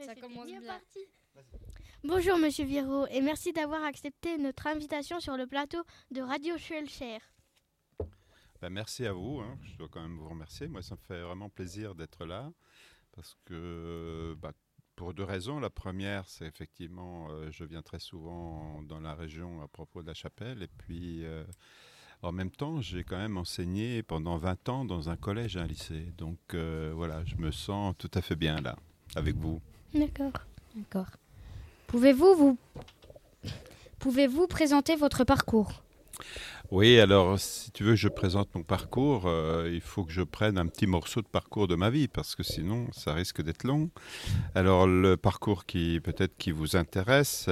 Ça 0.00 0.14
commence 0.14 0.46
bien. 0.46 0.60
Bonjour 2.04 2.38
Monsieur 2.38 2.64
Viro 2.64 3.06
et 3.08 3.20
merci 3.20 3.52
d'avoir 3.52 3.84
accepté 3.84 4.38
notre 4.38 4.66
invitation 4.66 5.20
sur 5.20 5.36
le 5.36 5.46
plateau 5.46 5.82
de 6.10 6.20
Radio 6.20 6.58
Schulcher. 6.58 7.18
Ben, 8.60 8.70
merci 8.70 9.06
à 9.06 9.12
vous, 9.12 9.40
hein. 9.40 9.58
je 9.62 9.76
dois 9.76 9.88
quand 9.88 10.02
même 10.02 10.16
vous 10.16 10.28
remercier. 10.28 10.68
Moi, 10.68 10.82
ça 10.82 10.94
me 10.94 11.00
fait 11.00 11.20
vraiment 11.20 11.48
plaisir 11.48 11.94
d'être 11.94 12.24
là 12.24 12.52
parce 13.12 13.36
que 13.44 14.36
bah, 14.40 14.52
pour 14.96 15.14
deux 15.14 15.24
raisons. 15.24 15.58
La 15.58 15.70
première, 15.70 16.28
c'est 16.28 16.46
effectivement, 16.46 17.28
euh, 17.30 17.50
je 17.50 17.64
viens 17.64 17.82
très 17.82 17.98
souvent 17.98 18.82
dans 18.82 19.00
la 19.00 19.14
région 19.14 19.62
à 19.62 19.68
propos 19.68 20.02
de 20.02 20.06
la 20.06 20.14
chapelle 20.14 20.62
et 20.62 20.68
puis 20.68 21.24
euh, 21.24 21.44
en 22.22 22.32
même 22.32 22.50
temps, 22.50 22.80
j'ai 22.80 23.02
quand 23.02 23.18
même 23.18 23.36
enseigné 23.36 24.02
pendant 24.02 24.36
20 24.36 24.68
ans 24.68 24.84
dans 24.84 25.10
un 25.10 25.16
collège 25.16 25.56
et 25.56 25.60
un 25.60 25.66
lycée. 25.66 26.12
Donc 26.16 26.38
euh, 26.54 26.92
voilà, 26.94 27.24
je 27.24 27.36
me 27.36 27.50
sens 27.50 27.94
tout 27.98 28.10
à 28.14 28.22
fait 28.22 28.36
bien 28.36 28.60
là 28.60 28.76
avec 29.16 29.36
vous. 29.36 29.60
D'accord. 29.94 30.32
D'accord. 30.74 31.10
Pouvez-vous 31.86 32.34
vous 32.34 32.58
pouvez-vous 33.98 34.46
présenter 34.46 34.96
votre 34.96 35.24
parcours? 35.24 35.82
Oui, 36.70 36.98
alors 36.98 37.38
si 37.38 37.70
tu 37.72 37.84
veux, 37.84 37.94
je 37.96 38.08
présente 38.08 38.48
mon 38.54 38.62
parcours. 38.62 39.24
euh, 39.26 39.68
il 39.70 39.82
faut 39.82 40.04
que 40.04 40.12
je 40.12 40.22
prenne 40.22 40.56
un 40.56 40.66
petit 40.66 40.86
morceau 40.86 41.20
de 41.20 41.26
parcours 41.26 41.68
de 41.68 41.74
ma 41.74 41.90
vie 41.90 42.08
parce 42.08 42.34
que 42.34 42.42
sinon, 42.42 42.86
ça 42.92 43.12
risque 43.12 43.42
d'être 43.42 43.64
long. 43.64 43.90
Alors 44.54 44.86
le 44.86 45.18
parcours 45.18 45.66
qui 45.66 46.00
peut-être 46.00 46.34
qui 46.38 46.50
vous 46.50 46.74
intéresse, 46.74 47.44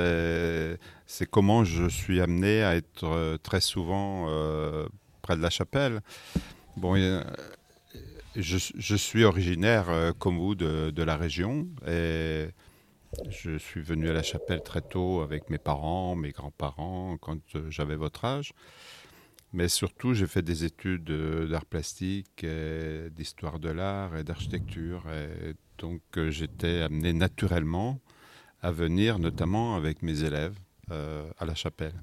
c'est, 1.07 1.27
comment 1.27 1.65
je 1.65 1.87
suis 1.89 2.23
amené 2.23 2.63
à 2.63 2.77
être 2.77 3.05
euh, 3.05 3.37
très 3.37 3.61
souvent 3.61 4.27
euh, 4.29 4.89
près 5.21 5.37
de 5.37 5.43
la 5.43 5.51
chapelle. 5.51 6.01
Bon, 6.77 6.97
euh, 6.97 7.23
je, 8.41 8.97
suis 8.97 9.25
originaire 9.25 9.89
euh, 9.89 10.13
comme 10.13 10.39
vous 10.39 10.55
de, 10.55 11.03
la 11.03 11.17
région 11.17 11.69
et 11.87 12.49
je 13.29 13.59
suis 13.59 13.81
venu 13.81 14.09
à 14.09 14.13
la 14.13 14.23
chapelle 14.23 14.63
très 14.63 14.81
tôt 14.81 15.21
avec 15.21 15.51
mes 15.51 15.59
parents, 15.59 16.15
mes 16.15 16.31
grands-parents, 16.31 17.17
quand 17.21 17.41
euh, 17.57 17.71
j'avais 17.71 17.97
votre 17.97 18.25
âge. 18.25 18.53
Mais 19.53 19.69
surtout, 19.69 20.15
j'ai 20.15 20.29
fait 20.29 20.43
des 20.43 20.65
études 20.65 21.11
euh, 21.11 21.49
d'art 21.49 21.67
plastique, 21.67 22.47
d'histoire 23.11 23.59
de 23.59 23.71
l'art 23.71 24.17
et 24.17 24.23
d'architecture. 24.23 25.05
Donc, 25.79 26.03
j'étais 26.29 26.83
amené 26.83 27.13
naturellement 27.13 28.01
à 28.63 28.71
venir, 28.71 29.19
notamment 29.19 29.75
avec 29.75 30.03
mes 30.03 30.23
élèves, 30.23 30.55
à 30.91 31.45
la 31.45 31.55
chapelle. 31.55 32.01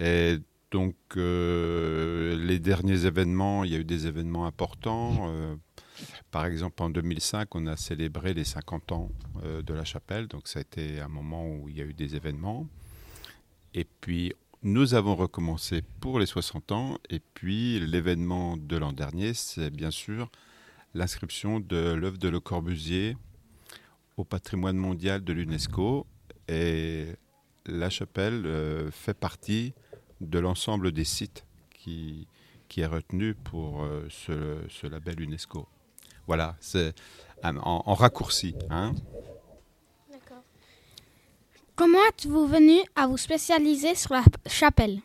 Et 0.00 0.38
donc, 0.72 0.96
euh, 1.16 2.36
les 2.36 2.58
derniers 2.58 3.06
événements, 3.06 3.62
il 3.64 3.72
y 3.72 3.76
a 3.76 3.78
eu 3.78 3.84
des 3.84 4.06
événements 4.06 4.46
importants. 4.46 5.30
euh, 5.30 5.54
par 6.30 6.44
exemple, 6.44 6.82
en 6.82 6.90
2005, 6.90 7.54
on 7.54 7.66
a 7.66 7.76
célébré 7.76 8.34
les 8.34 8.44
50 8.44 8.92
ans 8.92 9.10
euh, 9.44 9.62
de 9.62 9.74
la 9.74 9.84
chapelle. 9.84 10.26
Donc, 10.26 10.48
ça 10.48 10.58
a 10.58 10.62
été 10.62 11.00
un 11.00 11.08
moment 11.08 11.48
où 11.48 11.68
il 11.68 11.76
y 11.76 11.80
a 11.80 11.84
eu 11.84 11.94
des 11.94 12.16
événements. 12.16 12.66
Et 13.74 13.84
puis, 13.84 14.34
nous 14.62 14.94
avons 14.94 15.14
recommencé 15.14 15.82
pour 16.00 16.18
les 16.18 16.26
60 16.26 16.72
ans. 16.72 16.98
Et 17.10 17.20
puis, 17.20 17.78
l'événement 17.78 18.56
de 18.56 18.76
l'an 18.76 18.92
dernier, 18.92 19.34
c'est 19.34 19.70
bien 19.70 19.92
sûr 19.92 20.30
l'inscription 20.94 21.60
de 21.60 21.92
l'œuvre 21.92 22.18
de 22.18 22.28
Le 22.28 22.40
Corbusier 22.40 23.16
au 24.16 24.24
patrimoine 24.24 24.76
mondial 24.76 25.22
de 25.22 25.32
l'UNESCO. 25.32 26.06
Et 26.48 27.06
la 27.66 27.90
chapelle 27.90 28.90
fait 28.90 29.14
partie 29.14 29.74
de 30.20 30.38
l'ensemble 30.38 30.92
des 30.92 31.04
sites 31.04 31.44
qui, 31.70 32.26
qui 32.68 32.80
est 32.80 32.86
retenu 32.86 33.34
pour 33.34 33.82
euh, 33.82 34.06
ce, 34.10 34.58
ce 34.68 34.86
label 34.86 35.20
UNESCO. 35.20 35.66
Voilà, 36.26 36.56
c'est 36.60 36.94
en, 37.44 37.56
en 37.86 37.94
raccourci. 37.94 38.54
Hein. 38.70 38.94
D'accord. 40.10 40.42
Comment 41.76 42.04
êtes-vous 42.08 42.46
venu 42.46 42.80
à 42.96 43.06
vous 43.06 43.16
spécialiser 43.16 43.94
sur 43.94 44.14
la 44.14 44.24
chapelle? 44.46 45.00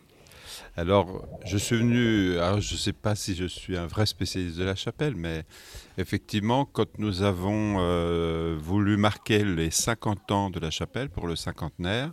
Alors, 0.76 1.26
je 1.44 1.58
suis 1.58 1.76
venu, 1.76 2.38
alors 2.38 2.60
je 2.60 2.72
ne 2.72 2.78
sais 2.78 2.94
pas 2.94 3.14
si 3.14 3.34
je 3.34 3.44
suis 3.44 3.76
un 3.76 3.86
vrai 3.86 4.06
spécialiste 4.06 4.56
de 4.56 4.64
la 4.64 4.74
chapelle, 4.74 5.14
mais 5.14 5.44
effectivement, 5.98 6.64
quand 6.64 6.98
nous 6.98 7.20
avons 7.22 7.76
euh, 7.78 8.56
voulu 8.58 8.96
marquer 8.96 9.44
les 9.44 9.70
50 9.70 10.30
ans 10.30 10.50
de 10.50 10.58
la 10.60 10.70
chapelle 10.70 11.10
pour 11.10 11.26
le 11.26 11.36
cinquantenaire, 11.36 12.12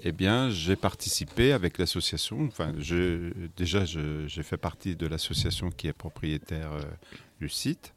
eh 0.00 0.12
bien, 0.12 0.50
j'ai 0.50 0.76
participé 0.76 1.52
avec 1.52 1.78
l'association. 1.78 2.44
Enfin, 2.46 2.72
déjà, 3.56 3.84
j'ai 3.84 4.42
fait 4.42 4.56
partie 4.56 4.96
de 4.96 5.06
l'association 5.06 5.70
qui 5.70 5.86
est 5.86 5.92
propriétaire 5.92 6.72
euh, 6.72 6.82
du 7.40 7.48
site. 7.48 7.94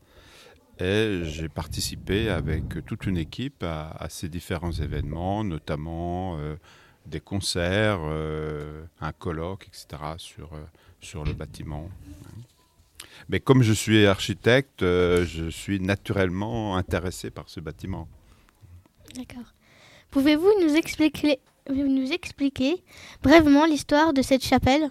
Et 0.79 1.21
j'ai 1.23 1.49
participé 1.49 2.29
avec 2.29 2.85
toute 2.85 3.07
une 3.07 3.17
équipe 3.17 3.63
à, 3.63 4.07
ces 4.09 4.29
différents 4.29 4.71
événements, 4.71 5.43
notamment 5.43 6.37
euh, 6.37 6.55
des 7.07 7.19
concerts, 7.19 8.01
euh, 8.03 8.83
un 9.01 9.11
colloque, 9.11 9.67
etc. 9.67 10.03
sur, 10.17 10.51
sur 11.01 11.23
le 11.23 11.33
bâtiment. 11.33 11.89
Mais 13.27 13.39
comme 13.39 13.63
je 13.63 13.73
suis 13.73 14.05
architecte, 14.05 14.81
je 14.81 15.49
suis 15.49 15.79
naturellement 15.79 16.77
intéressé 16.77 17.31
par 17.31 17.49
ce 17.49 17.59
bâtiment. 17.59 18.07
D'accord. 19.15 19.53
Pouvez-vous 20.11 20.51
nous 20.61 20.75
expliquer, 20.75 21.39
nous 21.69 22.11
expliquer 22.11 22.83
brièvement 23.21 23.65
l'histoire 23.65 24.13
de 24.13 24.21
cette 24.21 24.43
chapelle 24.43 24.89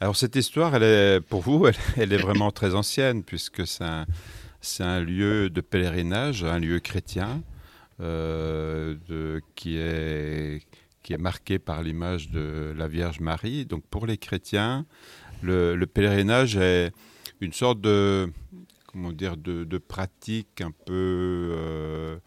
Alors 0.00 0.16
cette 0.16 0.36
histoire, 0.36 0.74
elle 0.74 0.82
est, 0.82 1.20
pour 1.20 1.40
vous, 1.40 1.66
elle, 1.96 2.12
est 2.12 2.18
vraiment 2.18 2.50
très 2.50 2.74
ancienne, 2.74 3.22
puisque 3.22 3.66
c'est 3.66 3.84
un, 4.84 5.00
lieu 5.00 5.50
de 5.50 5.60
pèlerinage, 5.60 6.44
un 6.44 6.58
lieu 6.58 6.80
chrétien, 6.80 7.42
euh, 8.00 8.96
qui, 9.54 9.76
est, 9.76 10.60
marqué 11.18 11.58
par 11.58 11.82
l'image 11.82 12.30
de 12.30 12.72
la 12.76 12.86
Vierge 12.86 13.20
Marie. 13.20 13.66
Donc 13.66 13.82
pour 13.90 14.06
les 14.06 14.16
chrétiens, 14.16 14.86
le, 15.42 15.74
le 15.74 15.86
pèlerinage 15.86 16.56
est 16.56 16.92
une 17.40 17.52
sorte 17.52 17.80
de, 17.80 18.30
pratique 19.88 20.60
un 20.60 20.70
peu 20.70 21.52
euh, 21.56 22.18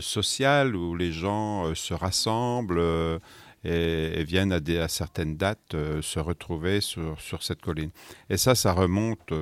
sociale, 0.00 0.76
où 0.76 0.94
les 0.96 1.12
gens 1.12 1.66
euh, 1.66 1.74
se 1.74 1.94
rassemblent. 1.94 2.78
euh, 2.78 3.18
et, 3.64 4.24
viennent 4.24 4.52
à, 4.52 4.58
des, 4.58 4.78
à 4.78 4.88
certaines 4.88 5.36
dates 5.36 5.74
euh, 5.74 6.02
se 6.02 6.18
retrouver 6.18 6.80
sur, 6.80 7.20
sur 7.20 7.44
cette 7.44 7.60
colline. 7.60 7.90
Et 8.28 8.36
ça, 8.36 8.56
ça 8.56 8.72
remonte 8.72 9.32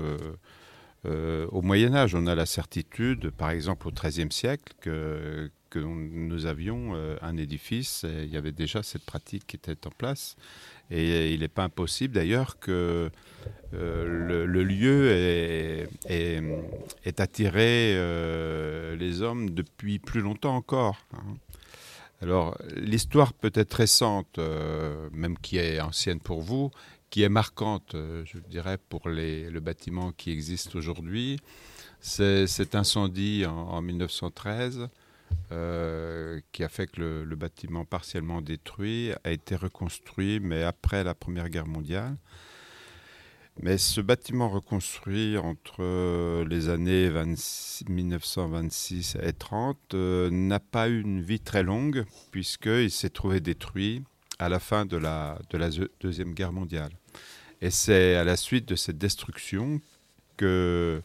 au 1.05 1.63
Moyen 1.63 1.95
Âge. 1.95 2.15
On 2.15 2.27
a 2.27 2.35
la 2.35 2.45
certitude, 2.45 3.31
par 3.31 3.51
exemple 3.51 3.89
au 3.89 3.93
XIIIe 3.93 4.31
siècle, 4.31 4.75
que, 4.83 5.51
que 5.71 5.79
nous 5.79 6.47
avions 6.47 6.93
euh, 6.95 7.17
un 7.23 7.37
édifice 7.37 8.05
il 8.05 8.29
y 8.29 8.37
avait 8.37 8.53
déjà 8.53 8.83
cette 8.83 9.05
pratique 9.05 9.47
qui 9.47 9.57
était 9.57 9.87
en 9.87 9.91
place. 9.91 10.37
Et 10.91 11.33
il 11.33 11.41
n'est 11.41 11.49
pas 11.49 11.65
impossible 11.65 12.15
d'ailleurs 12.15 12.59
que 12.59 13.11
euh, 13.75 14.47
le, 14.47 14.65
lieu 14.65 15.11
ait, 15.13 15.89
ait- 16.09 16.43
ait 17.05 17.21
attiré 17.21 17.95
euh, 17.95 18.97
les 18.97 19.23
hommes 19.23 19.51
depuis 19.51 19.99
plus 20.01 20.21
longtemps 20.21 20.57
encore. 20.57 20.99
hein. 21.15 21.37
Alors, 22.23 22.59
l'histoire 22.77 23.33
peut 23.33 23.53
être 23.55 23.73
récente, 23.73 24.39
même 25.13 25.39
qui 25.39 25.57
est 25.57 25.81
ancienne 25.81 26.21
pour 26.21 26.43
vous, 26.43 26.71
qui 27.09 27.23
est 27.23 27.31
marquante, 27.31 27.93
je 27.95 28.39
dirais, 28.51 28.77
pour 28.91 29.09
le 29.09 29.59
bâtiment 29.61 30.13
qui 30.13 30.31
existe 30.31 30.75
aujourd'hui. 30.77 31.39
C'est 32.03 32.47
cet 32.47 32.75
incendie 32.75 33.47
en, 33.47 33.53
en 33.57 33.81
1913 33.81 34.89
euh, 35.53 36.41
qui 36.53 36.63
a 36.63 36.69
fait 36.69 36.87
que 36.87 37.25
le, 37.27 37.37
bâtiment 37.37 37.85
partiellement 37.85 38.41
détruit 38.41 39.13
a 39.25 39.33
été 39.33 39.57
reconstruit, 39.57 40.39
mais 40.39 40.63
après 40.63 41.03
la 41.03 41.15
Première 41.15 41.49
Guerre 41.49 41.67
mondiale. 41.67 42.17
Mais 43.63 43.77
ce 43.77 44.01
bâtiment 44.01 44.49
reconstruit 44.49 45.37
entre 45.37 45.83
euh, 45.83 46.47
les 46.47 46.69
années 46.69 47.09
26 47.09 47.89
1926 47.89 49.17
et 49.23 49.33
30 49.33 49.77
euh, 49.95 50.31
n'a 50.31 50.61
pas 50.61 50.89
eu 50.89 51.01
une 51.01 51.21
vie 51.21 51.41
très 51.41 51.63
longue 51.63 52.05
puisqu'il 52.31 52.91
s'est 52.91 53.11
trouvé 53.11 53.41
détruit 53.41 54.05
à 54.39 54.49
la 54.49 54.61
fin 54.61 54.87
de 54.87 54.97
la, 54.97 55.39
Deuxième 56.01 56.33
Guerre 56.33 56.53
mondiale. 56.53 56.93
Et 57.61 57.71
c'est 57.71 58.15
à 58.15 58.25
la 58.25 58.37
suite 58.37 58.67
de 58.67 58.77
cette 58.77 58.99
destruction 58.99 59.81
que 60.37 61.03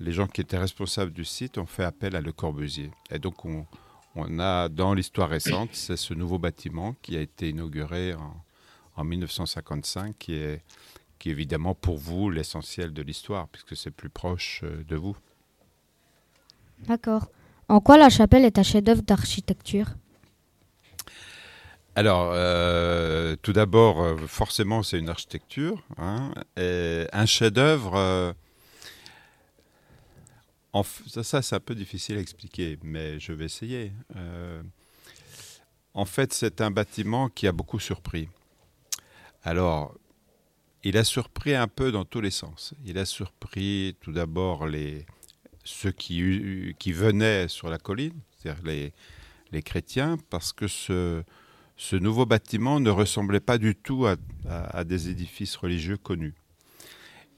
les 0.00 0.12
gens 0.12 0.26
qui 0.26 0.40
étaient 0.40 0.58
responsables 0.58 1.12
du 1.12 1.24
site 1.24 1.58
ont 1.58 1.66
fait 1.66 1.84
appel 1.84 2.16
à 2.16 2.20
Le 2.20 2.32
Corbusier. 2.32 2.90
Et 3.10 3.18
donc 3.18 3.44
on, 3.44 3.66
on 4.14 4.38
a 4.38 4.68
dans 4.68 4.94
l'histoire 4.94 5.28
récente, 5.28 5.70
c'est 5.72 5.96
ce 5.96 6.14
nouveau 6.14 6.38
bâtiment 6.38 6.94
qui 7.02 7.16
a 7.16 7.20
été 7.20 7.48
inauguré 7.50 8.14
en, 8.14 8.36
en 8.96 9.04
1955 9.04 10.16
qui 10.18 10.34
est 10.34 10.62
qui 11.18 11.30
est 11.30 11.32
évidemment 11.32 11.74
pour 11.74 11.98
vous 11.98 12.30
l'essentiel 12.30 12.92
de 12.92 13.02
l'histoire, 13.02 13.48
puisque 13.48 13.76
c'est 13.76 13.90
plus 13.90 14.08
proche 14.08 14.60
euh, 14.62 14.84
de 14.86 14.94
vous. 14.94 15.16
D'accord. 16.86 17.28
En 17.68 17.80
quoi 17.80 17.98
la 17.98 18.08
chapelle 18.08 18.44
est 18.44 18.58
un 18.58 18.62
chef-d'œuvre 18.62 19.02
d'architecture? 19.02 19.88
Alors, 21.96 22.30
euh, 22.32 23.34
tout 23.42 23.52
d'abord, 23.52 24.00
euh, 24.00 24.16
forcément, 24.28 24.84
c'est 24.84 24.98
une 25.00 25.08
architecture. 25.08 25.82
hein, 25.98 26.30
et 26.56 27.06
un 27.12 27.26
chef-d'œuvre, 27.26 27.96
euh, 27.96 28.32
ça, 31.06 31.42
c'est 31.42 31.54
un 31.54 31.60
peu 31.60 31.74
difficile 31.74 32.16
à 32.18 32.20
expliquer, 32.20 32.78
mais 32.82 33.18
je 33.18 33.32
vais 33.32 33.46
essayer. 33.46 33.92
Euh, 34.16 34.62
en 35.94 36.04
fait, 36.04 36.32
c'est 36.32 36.60
un 36.60 36.70
bâtiment 36.70 37.28
qui 37.28 37.46
a 37.46 37.52
beaucoup 37.52 37.80
surpris. 37.80 38.28
Alors, 39.42 39.94
il 40.84 40.96
a 40.96 41.04
surpris 41.04 41.54
un 41.54 41.68
peu 41.68 41.90
dans 41.90 42.04
tous 42.04 42.20
les 42.20 42.30
sens. 42.30 42.74
Il 42.84 42.98
a 42.98 43.04
surpris 43.04 43.96
tout 44.00 44.12
d'abord 44.12 44.66
les, 44.66 45.06
ceux 45.64 45.90
qui, 45.90 46.74
qui 46.78 46.92
venaient 46.92 47.48
sur 47.48 47.68
la 47.68 47.78
colline, 47.78 48.20
c'est-à-dire 48.36 48.62
les, 49.52 49.62
chrétiens, 49.62 50.16
parce 50.30 50.52
que 50.52 50.66
ce 50.66 51.96
nouveau 51.96 52.26
bâtiment 52.26 52.80
ne 52.80 52.90
ressemblait 52.90 53.40
pas 53.40 53.58
du 53.58 53.74
tout 53.74 54.06
à, 54.06 54.84
des 54.84 55.08
édifices 55.08 55.56
religieux 55.56 55.96
connus. 55.96 56.34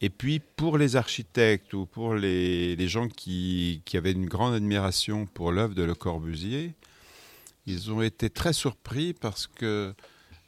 Et 0.00 0.08
puis 0.08 0.40
pour 0.40 0.78
les 0.78 0.96
architectes 0.96 1.74
ou 1.74 1.86
pour 1.86 2.14
les, 2.14 2.88
gens 2.88 3.08
qui, 3.08 3.82
avaient 3.94 4.12
une 4.12 4.26
grande 4.26 4.54
admiration 4.54 5.26
pour 5.26 5.52
l'œuvre 5.52 5.74
de 5.74 5.82
Le 5.82 5.94
Corbusier, 5.94 6.74
ils 7.66 7.92
ont 7.92 8.00
été 8.00 8.30
très 8.30 8.52
surpris 8.52 9.12
parce 9.12 9.46
que 9.46 9.94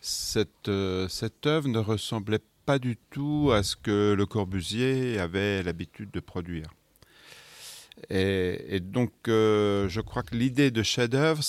cette, 0.01 0.69
euh, 0.69 1.09
œuvre 1.45 1.69
ne 1.69 1.79
ressemblait 1.79 2.41
pas 2.65 2.79
du 2.79 2.97
tout 3.11 3.51
à 3.53 3.63
ce 3.63 3.77
que 3.77 4.15
Le 4.17 4.25
Corbusier 4.25 5.19
avait 5.19 5.63
l'habitude 5.63 6.11
de 6.11 6.21
produire. 6.21 6.69
Et, 8.09 8.81
donc, 8.81 9.13
euh, 9.29 9.89
je 9.89 10.01
crois 10.01 10.23
que 10.23 10.35
l'idée 10.35 10.71
de 10.71 10.83
chef-d'œuvre, 10.83 11.43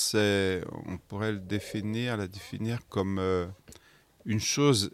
on 0.86 0.98
pourrait 0.98 1.32
la 1.32 1.38
définir 2.28 2.80
comme 2.90 3.18
euh, 3.18 3.48
une 4.26 4.42
chose. 4.42 4.92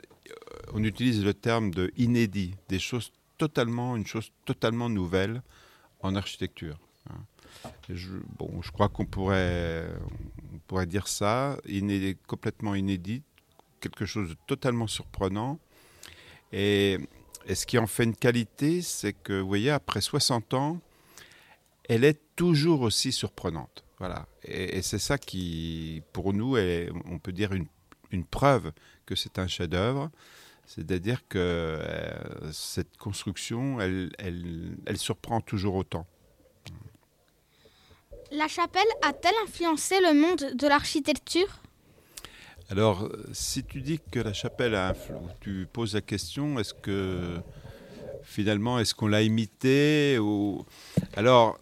Euh, 0.52 0.58
on 0.74 0.84
utilise 0.84 1.24
le 1.24 1.34
terme 1.34 1.72
de 1.72 1.92
inédit, 1.98 2.56
des 2.68 2.80
choses 2.80 3.12
totalement, 3.38 3.96
une 3.96 4.06
chose 4.06 4.32
totalement 4.46 4.90
nouvelle 4.90 5.42
en 6.02 6.16
architecture. 6.16 6.80
Hein. 7.10 7.24
Je, 7.90 8.10
bon, 8.38 8.62
je 8.62 8.72
crois 8.72 8.90
qu'on 8.90 9.06
pourrait, 9.06 9.88
on 10.54 10.60
pourrait 10.68 10.86
dire 10.86 11.08
ça, 11.08 11.58
inédit, 11.68 12.18
complètement 12.28 12.76
inédit, 12.76 13.24
quelque 13.80 14.06
chose 14.06 14.30
de 14.30 14.36
totalement 14.46 14.88
surprenant. 14.88 15.60
Et, 16.52 16.98
et 17.48 17.56
ce 17.56 17.66
qui 17.66 17.78
en 17.78 17.88
fait 17.88 18.04
une 18.04 18.16
qualité, 18.16 18.82
c'est 18.82 19.14
que, 19.14 19.40
vous 19.40 19.48
voyez, 19.48 19.72
après 19.72 20.02
60 20.02 20.54
ans, 20.54 20.80
elle 21.88 22.04
est 22.04 22.20
toujours 22.36 22.82
aussi 22.82 23.12
surprenante. 23.12 23.84
Voilà. 23.98 24.28
Et, 24.46 24.82
c'est 24.82 25.00
ça 25.00 25.18
qui, 25.18 26.02
pour 26.14 26.34
nous, 26.34 26.56
est, 26.56 26.90
on 27.06 27.20
peut 27.20 27.34
dire 27.34 27.52
une, 27.52 27.66
une 28.12 28.26
preuve 28.26 28.72
que 29.06 29.16
c'est 29.16 29.40
un 29.40 29.48
chef-d'œuvre. 29.48 30.10
C'est-à-dire 30.66 31.28
que 31.28 31.40
euh, 31.40 32.52
cette 32.52 32.98
construction, 32.98 33.82
elle, 33.82 34.12
elle, 34.20 34.78
elle, 34.86 34.98
surprend 34.98 35.42
toujours 35.42 35.74
autant. 35.74 36.06
La 38.32 38.48
chapelle 38.48 38.88
a-t-elle 39.02 39.34
influencé 39.44 40.00
le 40.00 40.14
monde 40.14 40.56
de 40.56 40.68
l'architecture? 40.68 41.60
Alors, 42.70 43.10
si 43.34 43.64
tu 43.64 43.82
dis 43.82 44.00
que 44.12 44.20
la 44.20 44.34
chapelle 44.34 44.76
a 44.76 44.90
influencé, 44.90 45.34
tu 45.42 45.68
poses 45.74 45.96
la 45.96 46.02
question, 46.02 46.60
est-ce 46.60 46.76
que 46.76 47.40
finalement, 48.22 48.78
est-ce 48.78 48.94
qu'on 48.94 49.08
l'a 49.08 49.24
imité 49.24 50.20
ou... 50.20 50.64
Alors, 51.16 51.58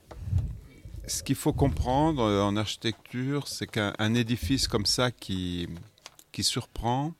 ce 1.07 1.23
qu'il 1.23 1.35
faut 1.35 1.53
comprendre 1.53 2.21
en 2.21 2.57
architecture, 2.57 3.47
c'est 3.47 3.67
qu'un 3.67 4.13
édifice 4.13 4.67
comme 4.67 4.85
ça 4.85 5.11
qui, 5.11 5.69
surprend, 6.43 7.13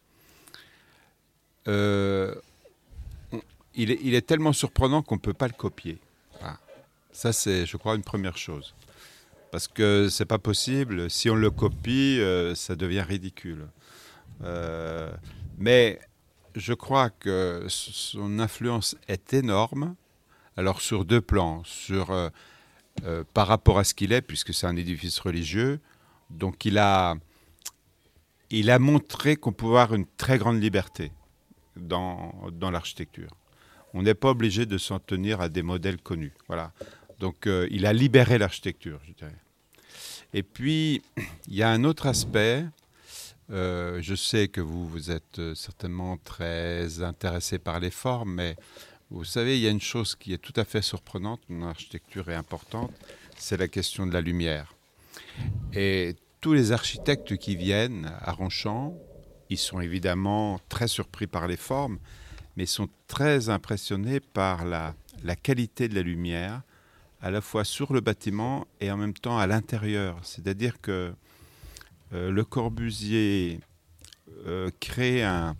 euh, 1.68 2.36
il, 3.76 3.92
est, 3.92 4.22
tellement 4.22 4.54
surprenant 4.54 5.02
qu'on 5.02 5.16
ne 5.16 5.20
peut 5.20 5.34
pas 5.34 5.48
le 5.48 5.54
copier. 5.54 6.00
Ça, 7.12 7.34
c'est, 7.34 7.66
je 7.66 7.78
crois, 7.78 7.96
une 7.96 8.04
première 8.04 8.38
chose. 8.38 8.76
Parce 9.52 9.68
que 9.68 10.08
c'est 10.08 10.26
pas 10.26 10.38
possible. 10.38 11.10
Si 11.10 11.32
on 11.32 11.36
le 11.36 11.50
copie, 11.50 12.20
euh, 12.20 12.54
ça 12.54 12.76
devient 12.76 13.02
ridicule. 13.02 13.68
mais 15.58 16.00
je 16.56 16.74
crois 16.74 17.10
que 17.10 17.66
son 17.68 18.40
influence 18.40 18.96
est 19.08 19.34
énorme. 19.34 19.96
Alors 20.58 20.82
sur 20.82 21.06
deux 21.06 21.22
plans, 21.22 21.64
sur 21.66 22.12
euh, 23.06 23.24
par 23.34 23.48
rapport 23.48 23.78
à 23.78 23.84
ce 23.84 23.94
qu'il 23.94 24.12
est, 24.12 24.22
puisque 24.22 24.54
c'est 24.54 24.66
un 24.66 24.76
édifice 24.76 25.20
religieux. 25.20 25.80
Donc 26.32 26.66
il 26.66 26.78
a, 26.78 27.16
il 28.50 28.70
a 28.70 28.80
montré 28.80 29.36
qu'on 29.36 29.52
pouvait 29.52 29.80
avoir 29.80 29.96
une 29.96 30.06
très 30.18 30.38
grande 30.38 30.62
liberté 30.62 31.12
dans, 31.76 32.34
dans 32.52 32.72
l'architecture. 32.72 33.30
On 33.94 34.04
n'est 34.04 34.14
pas 34.14 34.30
obligé 34.30 34.66
de 34.66 34.78
s'en 34.78 35.00
tenir 35.00 35.42
à 35.42 35.50
des 35.50 35.64
modèles 35.64 35.98
connus. 35.98 36.34
Voilà. 36.48 36.72
Donc 37.20 37.48
euh, 37.48 37.68
il 37.72 37.86
a 37.86 37.94
libéré 37.94 38.38
l'architecture, 38.38 39.00
je 39.08 39.14
dirais. 39.14 39.36
Et 40.34 40.44
puis, 40.44 41.02
il 41.48 41.56
y 41.56 41.64
a 41.64 41.70
un 41.70 41.84
autre 41.84 42.08
aspect. 42.08 42.66
Euh, 43.50 44.00
je 44.02 44.14
sais 44.14 44.50
que 44.50 44.60
vous, 44.60 44.88
vous 44.88 45.10
êtes 45.10 45.40
certainement 45.56 46.18
très 46.18 47.02
intéressé 47.02 47.60
par 47.60 47.80
les 47.80 47.92
formes, 47.92 48.34
mais 48.34 48.58
vous 49.10 49.24
savez, 49.24 49.58
il 49.58 49.64
y 49.64 49.68
a 49.68 49.70
une 49.70 49.82
chose 49.82 50.16
qui 50.16 50.34
est 50.34 50.38
tout 50.38 50.54
à 50.58 50.66
fait 50.66 50.82
surprenante, 50.82 51.40
une 51.50 51.64
architecture 51.64 52.30
est 52.30 52.36
importante, 52.36 52.92
c'est 53.38 53.56
la 53.56 53.70
question 53.70 54.06
de 54.06 54.12
la 54.12 54.20
lumière. 54.20 54.74
Et 55.74 56.18
tous 56.42 56.54
les 56.54 56.72
architectes 56.72 57.38
qui 57.38 57.56
viennent 57.56 58.12
à 58.22 58.32
Ronchamp, 58.32 58.96
ils 59.50 59.58
sont 59.58 59.80
évidemment 59.80 60.60
très 60.70 60.88
surpris 60.88 61.28
par 61.28 61.48
les 61.48 61.58
formes, 61.58 62.00
mais 62.56 62.66
sont 62.66 62.90
très 63.08 63.50
impressionnés 63.50 64.20
par 64.20 64.66
la, 64.66 64.94
qualité 65.42 65.88
de 65.88 65.96
la 65.96 66.02
lumière, 66.02 66.62
à 67.22 67.32
la 67.32 67.42
fois 67.42 67.64
sur 67.64 67.94
le 67.94 68.02
bâtiment 68.02 68.68
et 68.80 68.92
en 68.92 68.98
même 68.98 69.14
temps 69.14 69.38
à 69.38 69.48
l'intérieur. 69.48 70.20
C'est-à-dire 70.24 70.80
que 70.82 71.14
euh, 72.14 72.32
Le 72.32 72.44
Corbusier 72.44 73.60
euh, 74.46 74.70
crée 74.80 75.24
un, 75.24 75.56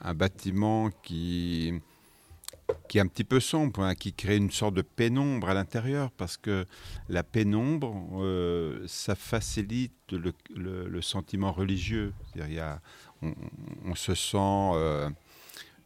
un 0.00 0.14
bâtiment 0.14 0.90
qui 1.02 1.80
qui 2.88 2.98
est 2.98 3.00
un 3.00 3.06
petit 3.06 3.24
peu 3.24 3.40
sombre, 3.40 3.80
hein, 3.82 3.94
qui 3.94 4.12
crée 4.12 4.36
une 4.36 4.50
sorte 4.50 4.74
de 4.74 4.82
pénombre 4.82 5.48
à 5.48 5.54
l'intérieur, 5.54 6.10
parce 6.12 6.36
que 6.36 6.66
la 7.08 7.22
pénombre, 7.22 7.94
euh, 8.20 8.84
ça 8.86 9.14
facilite 9.14 9.92
le, 10.12 11.00
sentiment 11.02 11.52
religieux. 11.52 12.12
On, 13.22 13.94
se 13.94 14.14
sent, 14.14 14.38
euh, 14.38 15.08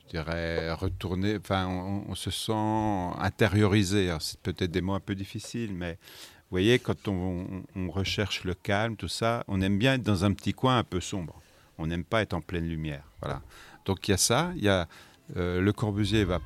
je 0.05 0.11
dirais, 0.11 0.73
retourné, 0.73 1.37
enfin, 1.37 1.67
on, 1.67 2.15
se 2.15 2.31
sent 2.31 3.19
intériorisé. 3.19 4.15
C'est 4.21 4.41
peut-être 4.41 4.71
des 4.71 4.81
mots 4.81 4.95
un 4.95 5.01
peu 5.01 5.15
difficiles, 5.15 5.73
mais 5.75 5.93
vous 5.93 6.51
voyez, 6.51 6.79
quand 6.79 7.09
on, 7.09 7.65
on, 7.75 7.91
recherche 7.91 8.45
le 8.45 8.55
calme, 8.55 8.97
tout 8.97 9.09
ça, 9.09 9.45
on 9.49 9.61
aime 9.61 9.79
bien 9.79 9.95
être 9.95 10.03
dans 10.03 10.25
un 10.25 10.33
petit 10.33 10.53
coin 10.53 10.79
un 10.79 10.85
peu 10.85 11.01
sombre. 11.01 11.41
On 11.79 11.87
n'aime 11.87 12.05
pas 12.05 12.23
être 12.23 12.35
en 12.35 12.41
pleine 12.41 12.69
lumière. 12.69 13.05
Voilà. 13.21 13.43
Donc 13.85 14.07
il 14.09 14.13
y 14.13 14.15
a 14.15 14.19
ça, 14.19 14.53
il 14.57 14.63
y 14.63 14.69
a 14.69 14.89
Le 15.35 15.71
Corbusier 15.73 16.25
va, 16.25 16.41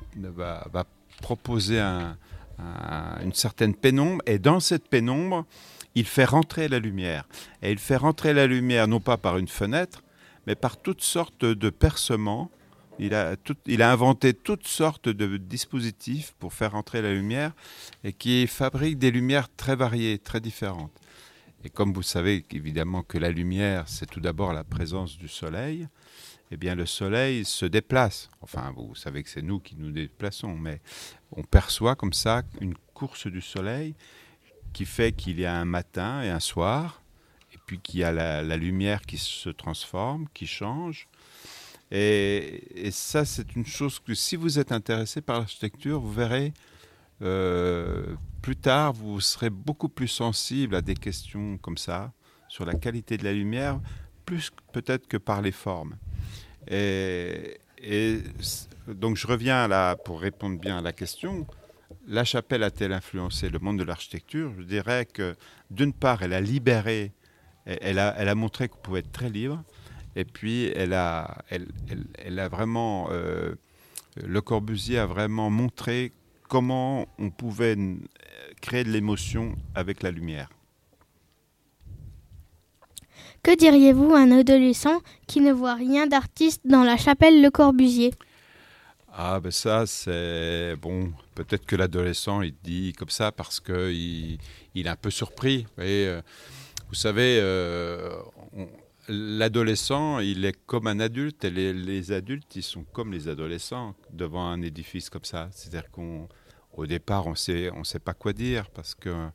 proposer 1.21 1.79
une 1.79 3.33
certaine 3.33 3.75
pénombre, 3.75 4.21
et 4.25 4.39
dans 4.39 4.59
cette 4.59 4.87
pénombre, 4.87 5.45
il 5.95 6.05
fait 6.05 6.25
rentrer 6.25 6.67
la 6.67 6.79
lumière. 6.79 7.27
Et 7.61 7.71
il 7.71 7.79
fait 7.79 7.97
rentrer 7.97 8.33
la 8.33 8.47
lumière 8.47 8.87
non 8.87 8.99
pas 8.99 9.17
par 9.17 9.37
une 9.37 9.47
fenêtre, 9.47 10.03
mais 10.47 10.55
par 10.55 10.77
toutes 10.77 11.01
sortes 11.01 11.45
de 11.45 11.69
percements. 11.69 12.51
Il 13.01 13.15
a, 13.15 13.35
il 13.65 13.81
a 13.81 13.91
inventé 13.91 14.33
toutes 14.33 14.67
sortes 14.67 15.07
de 15.07 15.37
dispositifs 15.37 16.33
pour 16.37 16.53
faire 16.53 16.73
rentrer 16.73 17.01
la 17.01 17.13
lumière 17.13 17.53
et 18.03 18.11
qui 18.11 18.45
fabriquent 18.45 18.99
des 18.99 19.09
lumières 19.11 19.47
très 19.55 19.77
variées, 19.77 20.19
très 20.19 20.41
différentes. 20.41 20.91
Et 21.63 21.69
comme 21.69 21.93
vous 21.93 22.03
savez 22.03 22.45
évidemment 22.51 23.03
que 23.03 23.17
la 23.17 23.31
lumière, 23.31 23.87
c'est 23.87 24.05
tout 24.05 24.19
d'abord 24.19 24.51
la 24.51 24.65
présence 24.65 25.17
du 25.17 25.29
soleil, 25.29 25.87
eh 26.51 26.57
bien 26.57 26.75
le 26.75 26.85
soleil 26.85 27.45
se 27.45 27.65
déplace. 27.65 28.29
Enfin, 28.41 28.73
vous 28.75 28.95
savez 28.95 29.23
que 29.23 29.29
c'est 29.29 29.41
nous 29.41 29.59
qui 29.59 29.75
nous 29.75 29.91
déplaçons, 29.91 30.55
mais 30.55 30.81
on 31.31 31.43
perçoit 31.43 31.95
comme 31.95 32.13
ça 32.13 32.43
une 32.59 32.75
course 32.93 33.27
du 33.27 33.41
soleil 33.41 33.95
qui 34.73 34.85
fait 34.85 35.11
qu'il 35.11 35.39
y 35.39 35.45
a 35.45 35.55
un 35.55 35.65
matin 35.65 36.21
et 36.21 36.29
un 36.29 36.39
soir, 36.39 37.01
et 37.53 37.57
puis 37.65 37.79
qu'il 37.79 37.99
y 37.99 38.03
a 38.03 38.11
la, 38.11 38.57
lumière 38.57 39.01
qui 39.01 39.17
se 39.17 39.49
transforme, 39.49 40.27
qui 40.33 40.47
change. 40.47 41.07
Et, 41.91 42.89
ça, 42.91 43.25
c'est 43.25 43.55
une 43.55 43.65
chose 43.65 43.99
que 43.99 44.13
si 44.13 44.35
vous 44.35 44.59
êtes 44.59 44.71
intéressé 44.71 45.21
par 45.21 45.39
l'architecture, 45.39 45.99
vous 45.99 46.11
verrez, 46.11 46.53
euh, 47.21 48.15
plus 48.41 48.55
tard, 48.55 48.93
vous 48.93 49.19
serez 49.21 49.49
beaucoup 49.49 49.89
plus 49.89 50.07
sensible 50.07 50.75
à 50.75 50.81
des 50.81 50.93
questions 50.93 51.57
comme 51.57 51.77
ça, 51.77 52.13
sur 52.47 52.65
la 52.65 52.73
qualité 52.73 53.17
de 53.17 53.23
la 53.23 53.33
lumière, 53.33 53.79
plus 54.29 54.51
peut-être 54.73 55.07
que 55.07 55.17
par 55.17 55.41
les 55.41 55.51
formes. 55.51 55.95
Et, 56.67 57.57
donc 58.87 59.17
je 59.17 59.25
reviens 59.25 59.67
là 59.67 59.95
pour 59.95 60.21
répondre 60.21 60.59
bien 60.59 60.77
à 60.77 60.81
la 60.81 60.93
question. 60.93 61.47
La 62.07 62.23
chapelle 62.23 62.61
a-t-elle 62.61 62.93
influencé 62.93 63.49
le 63.49 63.57
monde 63.57 63.79
de 63.79 63.83
l'architecture? 63.83 64.51
Je 64.59 64.63
dirais 64.63 65.05
que 65.05 65.35
d'une 65.71 65.93
part, 65.93 66.21
elle 66.21 66.33
a 66.33 66.41
libéré, 66.41 67.11
elle 67.65 67.97
a, 67.97 68.13
elle 68.19 68.29
a 68.29 68.35
montré 68.35 68.69
qu'on 68.69 68.77
pouvait 68.77 68.99
être 68.99 69.11
très 69.11 69.29
libre, 69.29 69.63
et 70.15 70.25
puis 70.25 70.65
elle 70.75 70.93
a, 70.93 71.37
vraiment, 72.51 73.07
euh, 73.11 73.55
Le 74.23 74.41
Corbusier 74.41 74.99
a 74.99 75.07
vraiment 75.07 75.49
montré 75.49 76.11
comment 76.47 77.07
on 77.17 77.31
pouvait 77.31 77.77
créer 78.61 78.83
de 78.83 78.91
l'émotion 78.91 79.55
avec 79.73 80.03
la 80.03 80.11
lumière. 80.11 80.49
Que 83.41 83.55
diriez-vous 83.55 84.13
à 84.13 84.19
un 84.19 84.31
adolescent 84.31 84.99
qui 85.25 85.39
ne 85.39 85.53
voit 85.53 85.75
rien 85.75 86.07
d'artiste 86.07 86.61
dans 86.65 86.83
la 86.83 86.97
chapelle 86.97 87.41
Le 87.41 87.49
Corbusier? 87.49 88.11
Ah 89.13 89.39
ben 89.39 89.51
ça 89.51 89.85
c'est 89.85 90.75
bon, 90.75 91.11
peut-être 91.35 91.65
que 91.65 91.75
l'adolescent 91.75 92.41
il 92.41 92.53
dit 92.63 92.93
comme 92.93 93.09
ça 93.09 93.31
parce 93.31 93.59
que 93.59 93.91
il, 93.91 94.39
est 94.75 94.87
un 94.87 94.95
peu 94.95 95.09
surpris. 95.09 95.65
Vous, 95.77 95.83
euh, 95.83 96.21
savez, 96.93 97.39
euh, 97.41 98.21
l'adolescent 99.07 100.19
il 100.19 100.45
est 100.45 100.57
comme 100.65 100.87
un 100.87 100.99
adulte 100.99 101.43
et 101.43 101.49
les, 101.49 101.73
les 101.73 102.11
adultes 102.11 102.55
ils 102.55 102.63
sont 102.63 102.83
comme 102.93 103.11
les 103.11 103.27
adolescents 103.27 103.95
devant 104.11 104.45
un 104.47 104.61
édifice 104.61 105.09
comme 105.09 105.25
ça. 105.25 105.49
C'est-à-dire 105.51 105.89
qu'on 105.91 106.27
au 106.73 106.85
départ 106.85 107.25
on 107.25 107.35
sait 107.35 107.71
on 107.73 107.83
sait 107.83 107.99
pas 107.99 108.13
quoi 108.13 108.33
dire 108.33 108.69
parce 108.69 108.95
que 108.95 109.29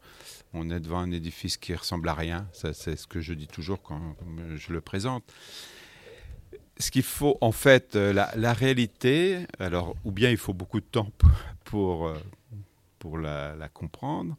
on 0.55 0.71
est 0.71 0.81
devant 0.81 0.99
un 0.99 1.11
édifice 1.11 1.57
qui 1.57 1.75
ressemble 1.75 2.09
à 2.09 2.15
rien. 2.15 2.49
C'est 2.53 2.73
ce 2.75 3.07
que 3.07 3.21
je 3.21 3.35
dis 3.35 3.49
toujours 3.49 3.83
quand 3.83 4.17
je 4.57 4.73
le 4.73 4.81
présente. 4.81 5.25
Ce 6.79 6.91
qu'il 6.91 7.03
faut, 7.03 7.37
en 7.41 7.53
fait, 7.53 7.95
euh, 7.95 8.13
la, 8.13 8.53
réalité, 8.53 9.47
alors, 9.61 9.95
ou 10.05 10.11
bien 10.11 10.31
il 10.31 10.37
faut 10.37 10.55
beaucoup 10.55 10.81
de 10.81 10.87
temps 10.87 11.13
pour, 11.65 12.09
euh, 12.09 12.19
pour 12.99 13.19
la, 13.19 13.55
la 13.55 13.69
comprendre, 13.69 14.37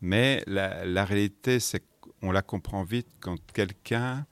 mais 0.00 0.42
la, 0.46 0.84
la 0.84 1.04
réalité, 1.04 1.60
c'est 1.60 1.84
qu'on 2.20 2.32
la 2.32 2.42
comprend 2.42 2.82
vite 2.82 3.06
quand 3.20 3.36
quelqu'un 3.52 4.26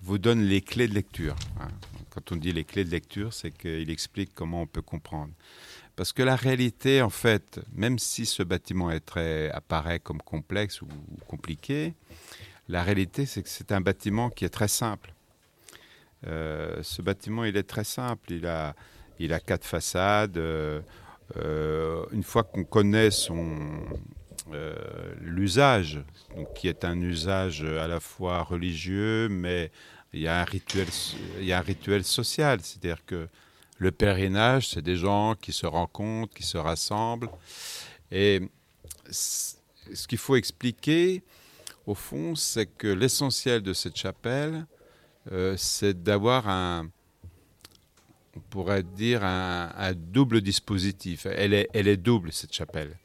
vous 0.00 0.18
donne 0.18 0.42
les 0.42 0.60
clés 0.60 0.88
de 0.88 0.94
lecture. 0.94 1.36
hein. 1.60 1.68
Quand 2.10 2.32
on 2.32 2.36
dit 2.36 2.52
les 2.52 2.64
clés 2.64 2.84
de 2.84 2.90
lecture, 2.90 3.32
c'est 3.32 3.50
qu'il 3.50 3.88
explique 3.88 4.34
comment 4.34 4.62
on 4.62 4.66
peut 4.66 4.82
comprendre. 4.82 5.32
Parce 5.96 6.12
que 6.12 6.22
la 6.22 6.36
réalité, 6.36 7.02
en 7.02 7.10
fait, 7.10 7.60
même 7.74 7.98
si 7.98 8.24
ce 8.24 8.42
bâtiment 8.42 8.90
est 8.90 9.00
très, 9.00 9.50
apparaît 9.50 10.00
comme 10.00 10.22
complexe 10.22 10.80
ou, 10.80 10.88
compliqué, 11.28 11.94
la 12.68 12.82
réalité, 12.82 13.26
c'est 13.26 13.42
que 13.42 13.48
c'est 13.48 13.72
un 13.72 13.80
bâtiment 13.80 14.30
qui 14.30 14.44
est 14.44 14.50
très 14.50 14.68
simple. 14.68 15.12
Euh, 16.26 16.82
ce 16.82 17.02
bâtiment, 17.02 17.44
il 17.44 17.56
est 17.56 17.68
très 17.68 17.84
simple. 17.84 18.32
Il 18.32 18.46
a, 18.46 18.74
il 19.18 19.32
a 19.32 19.40
quatre 19.40 19.66
façades. 19.66 20.38
euh, 20.38 20.80
euh, 21.36 22.04
une 22.12 22.22
fois 22.22 22.42
qu'on 22.42 22.64
connaît 22.64 23.10
son 23.10 23.56
l'usage, 25.20 26.00
donc 26.36 26.52
qui 26.52 26.68
est 26.68 26.84
un 26.84 27.00
usage 27.00 27.62
à 27.62 27.88
la 27.88 28.00
fois 28.00 28.42
religieux, 28.42 29.28
mais 29.30 29.70
il 30.12 30.20
y 30.20 30.28
a 30.28 30.40
un 30.40 30.44
rituel, 30.44 30.88
il 31.38 31.46
y 31.46 31.52
a 31.52 31.58
un 31.58 31.62
rituel 31.62 32.04
social, 32.04 32.60
c'est-à-dire 32.60 33.04
que 33.06 33.28
le 33.82 33.90
pèlerinage, 33.90 34.68
c'est 34.68 34.80
des 34.82 34.96
gens 34.96 35.34
qui 35.34 35.52
se 35.52 35.66
rencontrent, 35.66 36.32
qui 36.32 36.44
se 36.44 36.56
rassemblent. 36.56 37.28
Et 38.12 38.40
ce 39.10 40.06
qu'il 40.06 40.18
faut 40.18 40.36
expliquer, 40.36 41.22
au 41.86 41.96
fond, 41.96 42.36
c'est 42.36 42.66
que 42.66 42.86
l'essentiel 42.86 43.60
de 43.60 43.72
cette 43.72 43.96
chapelle, 43.96 44.66
euh, 45.32 45.56
c'est 45.56 46.00
d'avoir 46.00 46.48
un, 46.48 46.88
on 48.36 48.40
pourrait 48.50 48.84
dire, 48.84 49.24
un, 49.24 49.92
double 49.94 50.42
dispositif. 50.42 51.26
Elle 51.26 51.52
est, 51.52 51.68
elle 51.74 51.88
est 51.88 51.96
double, 51.96 52.32
cette 52.32 52.52
chapelle. 52.52 52.96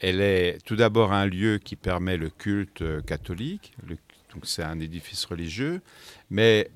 Elle 0.00 0.22
est 0.22 0.64
tout 0.64 0.76
d'abord 0.76 1.12
un 1.12 1.26
lieu 1.26 1.58
qui 1.58 1.76
permet 1.76 2.16
le 2.16 2.30
culte 2.30 2.80
euh, 2.80 3.02
catholique, 3.02 3.74
donc 3.86 4.44
c'est 4.44 4.62
un 4.62 4.80
édifice 4.80 5.26
religieux, 5.26 5.82
mais 6.30 6.70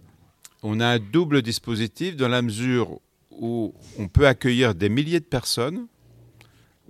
on 0.63 0.79
a 0.79 0.87
un 0.87 0.99
double 0.99 1.41
dispositif 1.41 2.17
dans 2.17 2.29
la 2.29 2.43
mesure 2.43 3.01
où 3.39 3.75
on 3.99 4.09
peut 4.09 4.27
accueillir 4.27 4.75
des 4.75 4.89
milliers 4.89 5.21
de 5.21 5.25
personnes, 5.25 5.87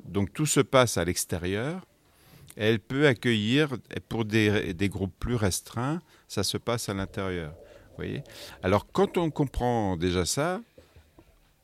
donc 0.04 0.32
tout 0.32 0.46
se 0.46 0.60
passe 0.60 0.98
à 0.98 1.04
l'extérieur, 1.04 1.86
elle 2.56 2.78
peut 2.78 3.06
accueillir, 3.06 3.76
pour 4.08 4.24
des, 4.24 4.88
groupes 4.88 5.14
plus 5.18 5.34
restreints, 5.34 6.00
ça 6.28 6.42
se 6.42 6.56
passe 6.56 6.88
à 6.88 6.94
l'intérieur. 6.94 7.54
voyez? 7.96 8.22
Alors 8.62 8.86
quand 8.92 9.18
on 9.18 9.30
comprend 9.30 9.96
déjà 9.96 10.24
ça, 10.24 10.60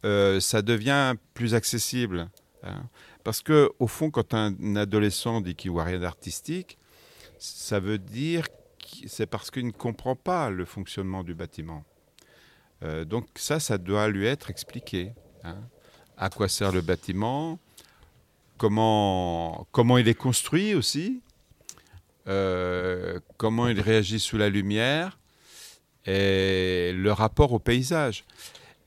euh, 0.05 0.41
ça 0.41 0.63
devient 0.63 1.15
plus 1.35 1.55
accessible. 1.55 2.29
hein. 2.63 2.83
Parce 3.23 3.43
que 3.43 3.71
au 3.79 3.87
fond, 3.87 4.11
quand 4.11 4.35
un 4.35 4.77
adolescent 4.77 5.41
dit 5.41 5.55
qu'il 5.55 5.71
voit 5.71 5.85
rien 5.85 6.01
d'artistique, 6.01 6.79
ça 7.39 7.79
veut 7.79 7.99
dire 7.99 8.49
que 8.49 9.07
c'est 9.07 9.27
parce 9.27 9.51
qu'il 9.51 9.67
ne 9.67 9.73
comprend 9.73 10.17
pas 10.17 10.51
le 10.51 10.65
fonctionnement 10.65 11.23
du 11.23 11.35
bâtiment. 11.35 11.85
Euh, 12.83 13.05
donc 13.05 13.27
ça, 13.35 13.61
ça 13.61 13.79
doit 13.79 14.09
lui 14.09 14.27
être 14.27 14.51
expliqué. 14.51 15.13
hein. 15.45 15.57
À 16.17 16.29
quoi 16.31 16.49
sert 16.49 16.73
le 16.73 16.81
bâtiment? 16.81 17.59
Comment, 18.59 19.67
comment 19.73 19.97
il 19.97 20.07
est 20.07 20.15
construit 20.15 20.75
aussi, 20.75 21.23
euh, 22.29 23.19
comment 23.39 23.69
il 23.69 23.81
réagit 23.81 24.21
sous 24.21 24.37
la 24.37 24.51
lumière? 24.51 25.19
Et 26.07 26.93
le 26.95 27.13
rapport 27.13 27.53
au 27.53 27.59
paysage. 27.59 28.25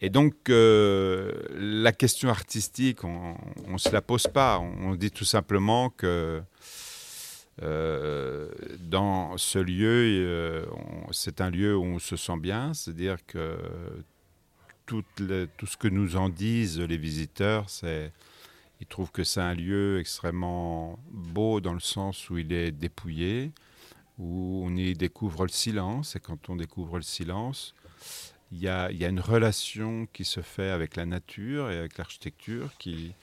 Et 0.02 0.10
donc, 0.10 0.50
euh, 0.50 1.32
la 1.58 1.92
question 1.92 2.30
artistique, 2.30 3.04
on 3.04 3.36
ne 3.68 3.78
se 3.78 3.90
la 3.90 4.02
pose 4.02 4.28
pas. 4.28 4.60
On 4.60 4.96
dit 4.96 5.12
tout 5.12 5.26
simplement 5.26 5.90
que 5.90 6.42
euh, 7.62 8.50
dans 8.79 9.38
ce 9.38 9.60
lieu, 9.60 10.25
euh, 10.25 10.65
c'est 11.12 11.39
un 11.39 11.51
lieu 11.51 11.75
où 11.77 11.83
on 11.83 12.00
se 12.00 12.15
sent 12.15 12.38
bien, 12.38 12.74
c'est-à-dire 12.74 13.24
que 13.25 13.57
tout, 14.86 15.03
ce 15.17 15.77
que 15.77 15.88
nous 15.88 16.15
en 16.15 16.29
disent 16.29 16.79
les 16.79 16.98
visiteurs, 16.98 17.69
c'est 17.69 18.12
ils 18.81 18.88
trouvent 18.88 19.12
que 19.12 19.24
c'est 19.24 19.39
un 19.39 19.53
lieu 19.53 20.00
extrêmement 20.00 21.00
beau 21.10 21.62
dans 21.62 21.74
le 21.74 21.79
sens 21.79 22.29
où 22.29 22.38
il 22.38 22.51
est 22.51 22.72
dépouillé, 22.72 23.51
où 24.17 24.63
on 24.65 24.75
y 24.75 24.93
découvre 24.93 25.43
le 25.43 25.50
silence, 25.50 26.15
et 26.15 26.19
quand 26.19 26.50
on 26.50 26.57
découvre 26.57 26.98
le 26.98 27.03
silence, 27.03 27.75
il 28.51 28.60
y 28.60 28.67
a, 28.67 28.89
une 28.89 29.22
relation 29.22 30.07
qui 30.12 30.25
se 30.25 30.41
fait 30.41 30.69
avec 30.69 30.95
la 30.95 31.05
nature 31.05 31.72
et 31.72 31.77
avec 31.77 31.98
l'architecture, 31.98 32.72
qui 32.77 33.13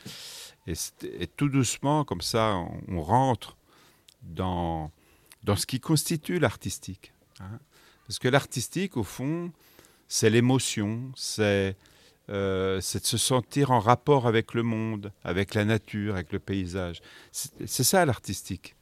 et, 0.66 1.26
tout 1.37 1.49
doucement, 1.49 2.04
comme 2.04 2.20
ça, 2.20 2.56
on 2.88 3.02
rentre 3.02 3.56
dans, 4.23 4.91
dans 5.45 5.57
ce 5.57 5.67
qui 5.67 5.81
constitue 5.81 6.39
l'artistique. 6.39 7.12
hein. 7.41 7.59
Parce 8.07 8.19
que 8.19 8.29
l'artistique, 8.29 8.97
au 8.97 9.05
fond, 9.05 9.53
c'est 10.09 10.31
l'émotion, 10.31 11.12
c'est 11.15 11.77
euh, 12.29 12.77
de 12.77 12.81
se 12.81 13.17
sentir 13.17 13.71
en 13.71 13.79
rapport 13.79 14.27
avec 14.27 14.55
le 14.55 14.62
monde, 14.62 15.12
avec 15.25 15.55
la 15.55 15.65
nature, 15.65 16.15
avec 16.15 16.33
le 16.33 16.41
paysage. 16.41 17.00
C'est 17.31 17.85
ça 17.85 18.05
l'artistique. 18.05 18.75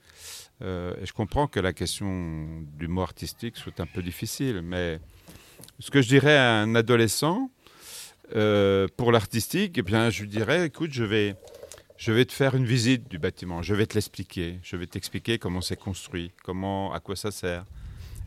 Euh, 0.63 0.95
et 1.01 1.07
je 1.07 1.13
comprends 1.13 1.47
que 1.47 1.61
la 1.61 1.73
question 1.73 2.65
du 2.79 2.89
mot 2.89 3.03
artistique 3.03 3.57
soit 3.57 3.81
un 3.81 3.87
peu 3.87 4.03
difficile, 4.03 4.63
mais 4.63 4.99
ce 5.79 5.91
que 5.91 6.03
je 6.03 6.09
dirais 6.09 6.37
à 6.37 6.55
un 6.55 6.75
adolescent 6.75 7.51
euh, 8.35 8.89
pour 8.97 9.13
l'artistique, 9.13 9.79
eh 9.79 10.11
je 10.11 10.23
lui 10.23 10.29
dirais, 10.29 10.67
écoute, 10.67 10.93
je 10.93 11.05
vais, 11.05 11.37
je 11.99 12.13
vais 12.13 12.25
te 12.25 12.33
faire 12.33 12.55
une 12.55 12.65
visite 12.65 13.09
du 13.09 13.19
bâtiment, 13.19 13.61
je 13.61 13.75
vais 13.75 13.85
te 13.85 13.95
l'expliquer, 13.95 14.61
je 14.63 14.77
vais 14.77 14.87
t'expliquer 14.87 15.39
comment 15.39 15.61
c'est 15.61 15.77
construit, 15.77 16.33
comment, 16.45 16.93
à 16.93 17.01
quoi 17.01 17.17
ça 17.17 17.33
sert. 17.33 17.65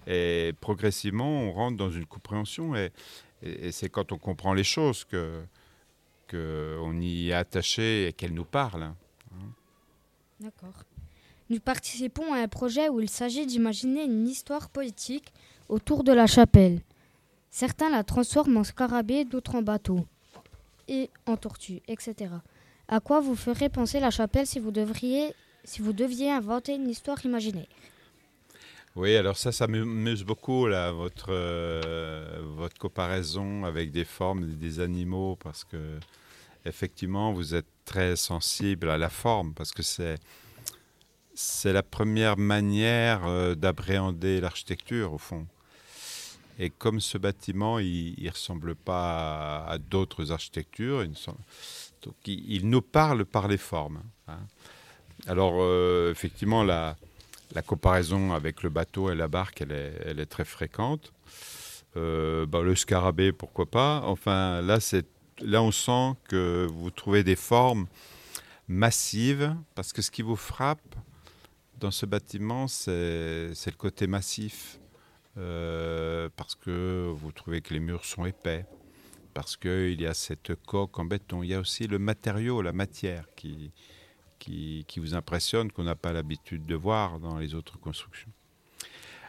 Et 0.08 0.54
progressivement, 0.60 1.44
on 1.44 1.52
rentre 1.54 1.78
dans 1.78 1.90
une 1.90 2.06
compréhension 2.06 2.76
et, 2.76 2.92
c'est 3.72 3.90
quand 3.90 4.12
on 4.12 4.20
comprend 4.20 4.54
les 4.54 4.64
choses 4.64 5.04
que 5.04 5.42
qu'on 6.30 7.02
y 7.02 7.30
est 7.30 7.34
attaché 7.34 8.08
et 8.08 8.14
qu'elles 8.14 8.34
nous 8.34 8.46
parlent. 8.46 8.94
D'accord. 10.40 10.86
Nous 11.50 11.60
participons 11.60 12.34
à 12.34 12.38
un 12.38 12.48
projet 12.48 12.88
où 12.88 13.02
il 13.02 13.10
s'agit 13.10 13.46
d'imaginer 13.46 14.06
une 14.06 14.28
histoire 14.28 14.70
politique 14.70 15.34
autour 15.68 16.04
de 16.04 16.14
la 16.14 16.28
chapelle. 16.28 16.82
Certains 17.50 17.90
la 17.90 18.04
transforment 18.04 18.58
en 18.58 18.64
scarabée, 18.64 19.26
d'autres 19.26 19.56
en 19.56 19.62
bateau 19.62 20.06
et 20.88 21.10
en 21.26 21.36
tortue, 21.36 21.82
etc. 21.88 22.36
À 22.92 23.00
quoi 23.00 23.22
vous 23.22 23.38
ferait 23.38 23.70
penser 23.70 24.02
la 24.02 24.12
chapelle 24.12 24.46
si 24.46 24.60
vous 24.60 24.72
devriez, 24.72 25.34
si 25.64 25.82
vous 25.82 25.94
deviez 25.94 26.30
inventer 26.30 26.76
une 26.76 26.90
histoire 26.90 27.26
imaginaire? 27.26 27.66
Oui, 28.98 29.16
alors 29.16 29.38
ça, 29.38 29.54
ça 29.54 29.66
m'amuse 29.66 30.26
beaucoup, 30.26 30.68
là, 30.68 30.92
votre, 30.92 31.28
euh, 31.30 32.42
votre 32.58 32.78
comparaison 32.78 33.64
avec 33.64 33.92
des 33.92 34.04
formes 34.04 34.46
des 34.58 34.82
animaux, 34.82 35.38
parce 35.42 35.64
que 35.64 36.00
effectivement, 36.66 37.32
vous 37.32 37.56
êtes 37.56 37.72
très 37.86 38.18
sensible 38.18 38.90
à 38.90 38.98
la 38.98 39.10
forme, 39.10 39.54
parce 39.54 39.72
que 39.72 39.84
c'est 39.84 40.18
c'est 41.34 41.72
la 41.72 41.84
première 41.84 42.38
manière 42.38 43.26
euh, 43.26 43.56
d'appréhender 43.56 44.42
l'architecture, 44.42 45.14
au 45.14 45.18
fond. 45.18 45.48
Et 46.60 46.70
comme 46.70 47.00
ce 47.00 47.18
bâtiment, 47.18 47.80
il 47.80 48.22
ne 48.22 48.30
ressemble 48.30 48.76
pas 48.76 49.66
à, 49.66 49.78
d'autres 49.78 50.34
architectures, 50.34 51.02
il, 52.26 52.70
nous 52.70 52.82
parle 52.82 53.26
par 53.26 53.48
les 53.48 53.58
formes. 53.58 54.02
hein. 54.28 54.40
Alors, 55.28 55.58
euh, 55.60 56.12
effectivement, 56.12 56.64
la, 56.64 56.96
comparaison 57.66 58.34
avec 58.34 58.64
le 58.64 58.70
bateau 58.70 59.12
et 59.12 59.16
la 59.16 59.28
barque, 59.28 59.62
elle 59.62 60.20
est, 60.20 60.26
très 60.26 60.46
fréquente. 60.46 61.14
Euh, 61.98 62.46
bah, 62.46 62.62
le 62.62 62.76
scarabée, 62.76 63.32
pourquoi 63.32 63.66
pas. 63.66 64.02
Enfin, 64.06 64.62
là, 64.62 64.80
là, 65.42 65.62
on 65.62 65.72
sent 65.72 66.14
que 66.28 66.68
vous 66.72 66.90
trouvez 66.90 67.24
des 67.24 67.36
formes 67.36 67.88
massives, 68.68 69.56
parce 69.76 69.94
que 69.94 70.02
ce 70.02 70.10
qui 70.10 70.22
vous 70.22 70.36
frappe, 70.36 70.96
dans 71.80 71.92
ce 71.92 72.06
bâtiment, 72.06 72.68
c'est 72.68 73.52
le 73.66 73.78
côté 73.78 74.08
massif. 74.08 74.80
Euh, 75.38 76.28
parce 76.36 76.56
que 76.56 77.10
vous 77.16 77.32
trouvez 77.32 77.62
que 77.62 77.74
les 77.74 77.80
murs 77.80 78.04
sont 78.04 78.26
épais, 78.26 78.66
parce 79.34 79.58
qu'il 79.58 80.00
y 80.02 80.06
a 80.06 80.14
cette 80.14 80.56
coque 80.66 81.00
en 81.00 81.06
béton. 81.06 81.44
Il 81.44 81.50
y 81.50 81.54
a 81.54 81.60
aussi 81.60 81.88
le 81.88 82.00
matériau, 82.00 82.62
la 82.62 82.74
matière 82.74 83.26
qui, 83.36 83.72
qui, 84.40 84.86
qui 84.88 85.00
vous 85.00 85.16
impressionne, 85.16 85.72
qu'on 85.72 85.84
n'a 85.84 85.96
pas 85.96 86.14
l'habitude 86.14 86.66
de 86.66 86.76
voir 86.76 87.20
dans 87.20 87.38
les 87.38 87.56
autres 87.56 87.80
constructions. 87.80 88.32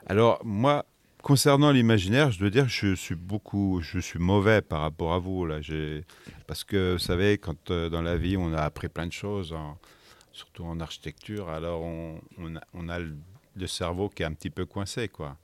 Alors 0.07 0.41
moi, 0.45 0.85
concernant 1.23 1.71
l'imaginaire, 1.71 2.31
je 2.31 2.39
dois 2.39 2.51
dire 2.51 2.65
que 2.65 2.71
je 2.71 2.95
suis 2.95 3.15
beaucoup, 3.15 3.81
je 3.83 3.99
suis 3.99 4.19
mauvais 4.19 4.61
par 4.61 4.81
rapport 4.81 5.13
à 5.13 5.19
vous 5.19 5.47
là. 5.47 5.61
Parce 6.47 6.65
que 6.65 6.95
vous 6.95 6.99
savez, 6.99 7.39
quand 7.39 7.71
euh, 7.71 7.89
dans 7.89 8.03
la 8.03 8.17
vie 8.17 8.37
on 8.37 8.53
a 8.53 8.63
appris 8.63 8.89
plein 8.89 9.07
de 9.07 9.13
choses, 9.13 9.55
surtout 10.33 10.65
en 10.65 10.81
architecture, 10.81 11.49
alors 11.49 11.83
on, 11.83 12.21
on, 12.39 12.89
a, 12.89 12.99
le, 12.99 13.67
cerveau 13.67 14.09
qui 14.09 14.23
est 14.23 14.27
un 14.27 14.33
petit 14.33 14.51
peu 14.51 14.67
coincé 14.67 15.09
quoi. 15.09 15.37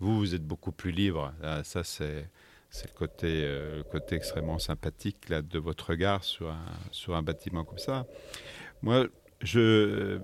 Vous, 0.00 0.18
vous 0.18 0.34
êtes 0.34 0.44
beaucoup 0.44 0.72
plus 0.72 0.90
libre. 0.90 1.32
ça, 1.62 1.84
c'est 1.84 2.28
le 2.84 2.98
côté, 2.98 3.42
euh, 3.44 3.78
le 3.78 3.82
côté 3.84 4.16
extrêmement 4.16 4.58
sympathique 4.58 5.28
là, 5.28 5.42
de 5.42 5.58
votre 5.58 5.90
regard 5.90 6.24
sur 6.24 6.50
un, 6.50 6.64
sur 6.90 7.14
un 7.14 7.22
bâtiment 7.22 7.64
comme 7.64 7.78
ça. 7.78 8.06
Moi, 8.82 9.06
je, 9.40 10.18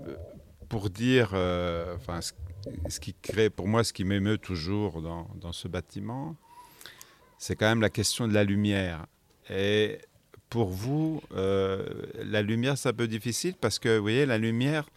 pour 0.69 0.91
dire, 0.91 1.31
euh, 1.35 1.97
enfin, 1.97 2.21
ce, 2.21 3.01
qui 3.01 3.15
crée, 3.15 3.51
pour 3.51 3.69
moi, 3.69 3.85
ce 3.85 3.93
qui 3.93 4.05
m'émeut 4.05 4.39
toujours 4.39 5.03
dans, 5.03 5.29
dans 5.37 5.53
ce 5.53 5.69
bâtiment, 5.69 6.37
c'est 7.39 7.55
quand 7.55 7.69
même 7.69 7.81
la 7.81 7.91
question 7.91 8.27
de 8.27 8.35
la 8.35 8.45
lumière. 8.45 9.07
Et 9.51 9.99
pour 10.51 10.69
vous, 10.69 11.23
euh, 11.35 11.87
la 12.15 12.43
lumière, 12.43 12.77
c'est 12.79 12.89
un 12.89 12.95
peu 12.95 13.09
difficile 13.09 13.55
parce 13.61 13.79
que, 13.79 13.97
vous 13.97 14.03
voyez, 14.03 14.27
la 14.27 14.39
lumière, 14.39 14.89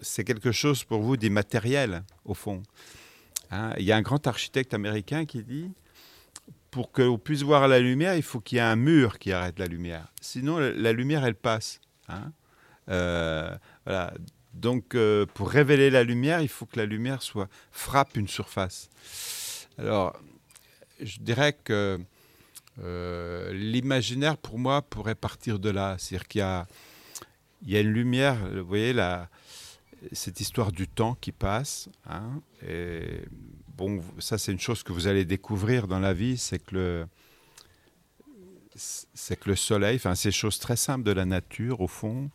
c'est 0.00 0.24
quelque 0.24 0.52
chose 0.52 0.84
pour 0.84 1.00
vous 1.00 1.16
d'immatériel, 1.16 2.04
au 2.24 2.34
fond. 2.34 2.62
Hein, 3.50 3.72
il 3.78 3.84
y 3.84 3.92
a 3.92 3.96
un 3.96 4.02
grand 4.02 4.26
architecte 4.26 4.74
américain 4.74 5.24
qui 5.24 5.42
dit 5.42 5.70
pour 6.70 6.92
qu'on 6.92 7.18
puisse 7.18 7.42
voir 7.42 7.66
la 7.68 7.80
lumière, 7.80 8.14
il 8.14 8.22
faut 8.22 8.40
qu'il 8.40 8.56
y 8.56 8.58
ait 8.58 8.64
un 8.64 8.76
mur 8.76 9.18
qui 9.18 9.32
arrête 9.32 9.58
la 9.58 9.66
lumière. 9.66 10.06
Sinon, 10.20 10.58
la, 10.58 10.92
lumière, 10.92 11.24
elle 11.24 11.34
passe. 11.34 11.80
Hein. 12.08 12.32
Euh. 12.88 13.56
Donc, 14.54 14.94
euh, 14.94 15.26
pour 15.26 15.50
révéler 15.50 15.90
la 15.90 16.02
lumière, 16.02 16.40
il 16.40 16.48
faut 16.48 16.66
que 16.66 16.78
la 16.78 16.86
lumière 16.86 17.22
soit 17.22 17.48
frappe 17.70 18.16
une 18.16 18.28
surface. 18.28 18.88
Alors, 19.78 20.16
je 21.00 21.18
dirais 21.20 21.52
que 21.52 21.98
euh, 22.82 23.52
l'imaginaire, 23.52 24.36
pour 24.36 24.58
moi, 24.58 24.82
pourrait 24.82 25.14
partir 25.14 25.58
de 25.58 25.70
là. 25.70 25.96
C'est-à-dire 25.98 26.28
qu'il 26.28 26.40
y 26.40 27.70
y 27.72 27.76
a 27.76 27.80
une 27.80 27.92
lumière, 27.92 28.36
vous 28.52 28.64
voyez, 28.64 28.92
la, 28.92 29.28
cette 30.12 30.40
histoire 30.40 30.72
du 30.72 30.88
temps 30.88 31.14
qui 31.14 31.32
passe. 31.32 31.88
Hein, 32.06 32.40
bon, 33.76 34.00
ça 34.18 34.38
c'est 34.38 34.52
une 34.52 34.60
chose 34.60 34.82
que 34.82 34.92
vous 34.92 35.06
allez 35.06 35.24
découvrir 35.24 35.86
dans 35.86 36.00
la 36.00 36.12
vie, 36.12 36.38
c'est 36.38 36.58
que 36.58 36.74
le 36.74 37.06
c'est 38.76 39.38
que 39.38 39.50
le 39.50 39.56
soleil, 39.56 39.96
enfin 39.96 40.14
ces 40.14 40.30
choses 40.30 40.58
très 40.58 40.76
simples 40.76 41.04
de 41.04 41.12
la 41.12 41.26
nature 41.26 41.80
au 41.80 41.88
fond, 41.88 42.30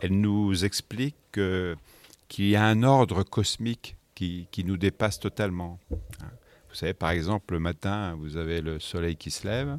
elle 0.00 0.18
nous 0.18 0.64
explique 0.64 1.16
qu'il 1.32 2.46
y 2.46 2.56
a 2.56 2.64
un 2.64 2.82
ordre 2.82 3.22
cosmique 3.22 3.96
qui, 4.14 4.48
qui, 4.50 4.64
nous 4.64 4.76
dépasse 4.76 5.20
totalement. 5.20 5.78
Hein. 5.92 6.30
Vous 6.68 6.74
savez, 6.74 6.94
par 6.94 7.10
exemple, 7.10 7.54
le 7.54 7.60
matin, 7.60 8.16
vous 8.16 8.36
avez 8.36 8.60
le 8.60 8.80
soleil 8.80 9.16
qui 9.16 9.30
se 9.30 9.46
lève, 9.46 9.78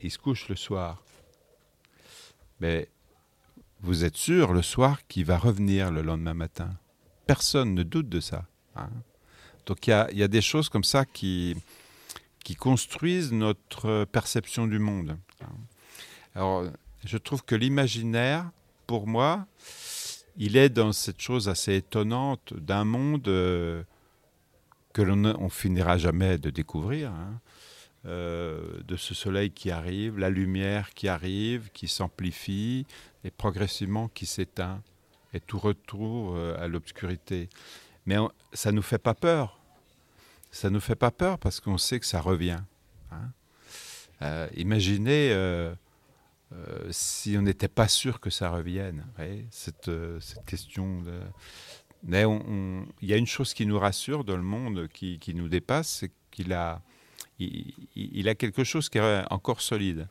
il 0.00 0.10
se 0.10 0.18
couche 0.18 0.48
le 0.48 0.56
soir. 0.56 1.02
Mais 2.60 2.88
vous 3.82 4.04
êtes 4.04 4.16
sûr 4.16 4.52
le 4.52 4.62
soir 4.62 5.06
qu'il 5.06 5.24
va 5.24 5.38
revenir 5.38 5.90
le 5.90 6.02
lendemain 6.02 6.34
matin? 6.34 6.70
Personne 7.26 7.74
ne 7.74 7.82
doute 7.82 8.08
de 8.08 8.20
ça. 8.20 8.44
Hein? 8.76 8.90
Donc 9.66 9.86
il 9.86 9.90
y, 9.90 10.22
a, 10.22 10.28
des 10.28 10.42
choses 10.42 10.68
comme 10.68 10.84
ça 10.84 11.04
qui, 11.04 11.56
construisent 12.58 13.32
notre 13.32 14.04
perception 14.06 14.66
du 14.66 14.78
monde. 14.78 15.16
Hein? 15.40 15.46
Alors 16.34 16.64
je 17.04 17.16
trouve 17.16 17.44
que 17.44 17.54
l'imaginaire, 17.54 18.50
pour 18.86 19.06
moi, 19.06 19.46
il 20.36 20.56
est 20.56 20.68
dans 20.68 20.92
cette 20.92 21.20
chose 21.20 21.48
assez 21.48 21.76
étonnante 21.76 22.54
d'un 22.54 22.84
monde 22.84 23.28
euh, 23.28 23.82
que 24.92 25.02
l'on 25.02 25.24
on 25.24 25.48
finira 25.48 25.96
jamais 25.96 26.38
de 26.38 26.50
découvrir. 26.50 27.12
Hein? 27.12 27.40
Euh, 28.06 28.80
de 28.88 28.96
ce 28.96 29.12
soleil 29.12 29.50
qui 29.50 29.70
arrive, 29.70 30.18
la 30.18 30.30
lumière 30.30 30.94
qui 30.94 31.06
arrive, 31.06 31.68
qui 31.74 31.86
s'amplifie 31.86 32.86
et 33.24 33.30
progressivement 33.30 34.08
qui 34.08 34.24
s'éteint 34.24 34.82
et 35.34 35.40
tout 35.40 35.58
retour 35.58 36.34
euh, 36.34 36.56
à 36.58 36.66
l'obscurité. 36.66 37.50
Mais 38.06 38.16
ça 38.54 38.70
ne 38.70 38.76
nous 38.76 38.82
fait 38.82 38.98
pas 38.98 39.12
peur. 39.12 39.60
Ça 40.50 40.70
ne 40.70 40.74
nous 40.74 40.80
fait 40.80 40.94
pas 40.94 41.10
peur 41.10 41.38
parce 41.38 41.60
qu'on 41.60 41.76
sait 41.76 42.00
que 42.00 42.06
ça 42.06 42.22
revient. 42.22 42.60
Hein. 43.10 43.32
Euh, 44.22 44.48
imaginez 44.56 45.36
si 46.90 47.36
on 47.36 47.42
n'était 47.42 47.68
pas 47.68 47.86
sûr 47.86 48.18
que 48.18 48.30
ça 48.30 48.48
revienne. 48.48 49.04
cette, 49.50 49.90
cette, 50.20 50.44
question. 50.46 51.02
Mais 52.02 52.24
il 53.02 53.08
y 53.08 53.12
a 53.12 53.18
une 53.18 53.26
chose 53.26 53.52
qui 53.52 53.66
nous 53.66 53.78
rassure 53.78 54.24
dans 54.24 54.38
le 54.38 54.42
monde, 54.42 54.88
qui, 54.88 55.18
qui 55.18 55.34
nous 55.34 55.50
dépasse, 55.50 55.88
c'est 56.00 56.12
qu'il 56.30 56.54
a 56.54 56.80
il, 57.96 58.28
a 58.28 58.34
quelque 58.34 58.64
chose 58.64 58.88
qui 58.88 58.98
est 58.98 59.22
encore 59.30 59.60
solide. 59.60 60.08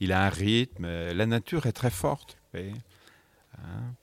Il 0.00 0.12
a 0.12 0.26
un 0.26 0.28
rythme. 0.28 0.86
La 0.86 1.26
nature 1.26 1.66
est 1.66 1.72
très 1.72 1.90
forte. 1.90 2.36
Hein. 2.54 2.72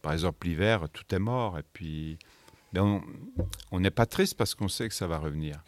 Par 0.02 0.14
exemple, 0.14 0.48
l'hiver, 0.48 0.88
tout 0.92 1.04
est 1.14 1.20
mort. 1.20 1.60
Et 1.60 1.64
puis, 1.74 2.18
on 2.76 3.80
n'est 3.80 3.92
pas 3.92 4.06
triste 4.06 4.38
parce 4.38 4.56
qu'on 4.56 4.70
sait 4.70 4.88
que 4.88 4.96
ça 4.96 5.08
va 5.08 5.18
revenir. 5.18 5.64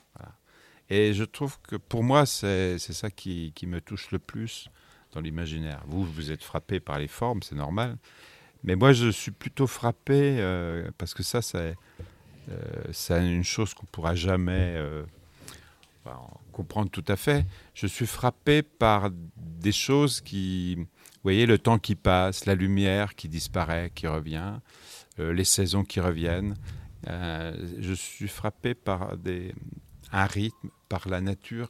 Et 0.90 1.14
je 1.14 1.24
trouve 1.24 1.58
que 1.62 1.78
pour 1.78 2.04
moi, 2.04 2.26
c'est 2.26 2.78
ça 2.78 3.10
qui, 3.10 3.54
me 3.64 3.80
touche 3.80 4.12
le 4.12 4.20
plus 4.20 4.68
dans 5.14 5.22
l'imaginaire. 5.22 5.82
Vous, 5.88 6.04
vous 6.04 6.32
êtes 6.32 6.44
frappé 6.44 6.82
par 6.82 7.00
les 7.00 7.08
formes, 7.08 7.42
c'est 7.44 7.56
normal. 7.56 7.98
Mais 8.64 8.76
moi, 8.76 8.92
je 8.92 9.10
suis 9.10 9.32
plutôt 9.32 9.68
frappé 9.68 10.36
euh, 10.40 10.92
parce 10.98 11.14
que 11.14 11.24
ça, 11.24 11.42
c'est 11.42 11.76
euh, 12.50 13.22
une 13.22 13.44
chose 13.44 13.74
qu'on 13.74 13.86
ne 13.86 13.92
pourra 13.92 14.16
jamais 14.16 14.76
euh, 14.76 15.04
comprendre 16.52 16.90
tout 16.90 17.06
à 17.08 17.16
fait. 17.16 17.46
Je 17.74 17.88
suis 17.88 18.08
frappé 18.08 18.62
par 18.62 19.10
des 19.36 19.72
choses 19.72 20.22
qui, 20.22 20.76
vous 20.76 20.88
voyez, 21.24 21.46
le 21.46 21.58
temps 21.58 21.80
qui 21.80 21.96
passe, 21.96 22.46
la 22.46 22.56
lumière 22.56 23.16
qui 23.16 23.30
disparaît, 23.30 23.92
qui 23.94 24.08
revient, 24.08 24.54
euh, 25.20 25.34
les 25.34 25.44
saisons 25.44 25.84
qui 25.84 26.00
reviennent. 26.00 26.56
Euh, 27.08 27.54
je 27.80 27.94
suis 27.94 28.28
frappé 28.28 28.74
par 28.74 29.18
des, 29.18 29.54
un 30.12 30.26
rythme, 30.26 30.70
par 30.90 31.08
la 31.08 31.22
nature 31.22 31.70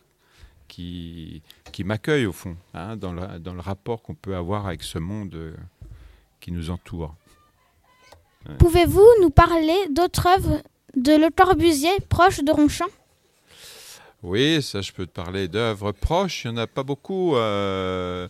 qui, 0.67 1.41
qui 1.72 1.84
m'accueille 1.84 2.26
au 2.26 2.32
fond, 2.32 2.56
hein, 2.74 2.96
dans, 2.96 3.13
le, 3.13 3.39
dans, 3.39 3.54
le, 3.54 3.60
rapport 3.60 4.02
qu'on 4.02 4.15
peut 4.15 4.36
avoir 4.36 4.67
avec 4.67 4.84
ce 4.84 5.00
monde 5.00 5.36
euh, 5.36 5.56
qui 6.39 6.52
nous 6.52 6.70
entoure. 6.70 7.15
Pouvez-vous 8.58 9.06
nous 9.22 9.30
parler 9.30 9.76
d'autres 9.91 10.28
œuvres 10.28 10.63
de 10.96 11.12
Le 11.12 11.30
Corbusier 11.30 11.91
proche 12.10 12.44
de 12.44 12.52
Ronchamp? 12.52 12.88
Oui, 14.24 14.62
ça, 14.62 14.82
je 14.82 14.92
peux 14.92 15.08
te 15.08 15.12
parler 15.12 15.48
d'œuvres 15.48 15.92
proches. 15.92 16.46
Il 16.46 16.52
n'y 16.52 16.60
en 16.60 16.64
a 16.64 16.68
pas 16.68 16.84
beaucoup. 16.84 17.36
Euh, 17.36 18.28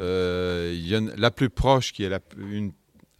euh, 0.00 1.10
la 1.16 1.30
plus 1.30 1.48
proche, 1.48 1.92
qui 1.92 2.02
est 2.02 2.08
la, 2.08 2.18
une, 2.36 2.72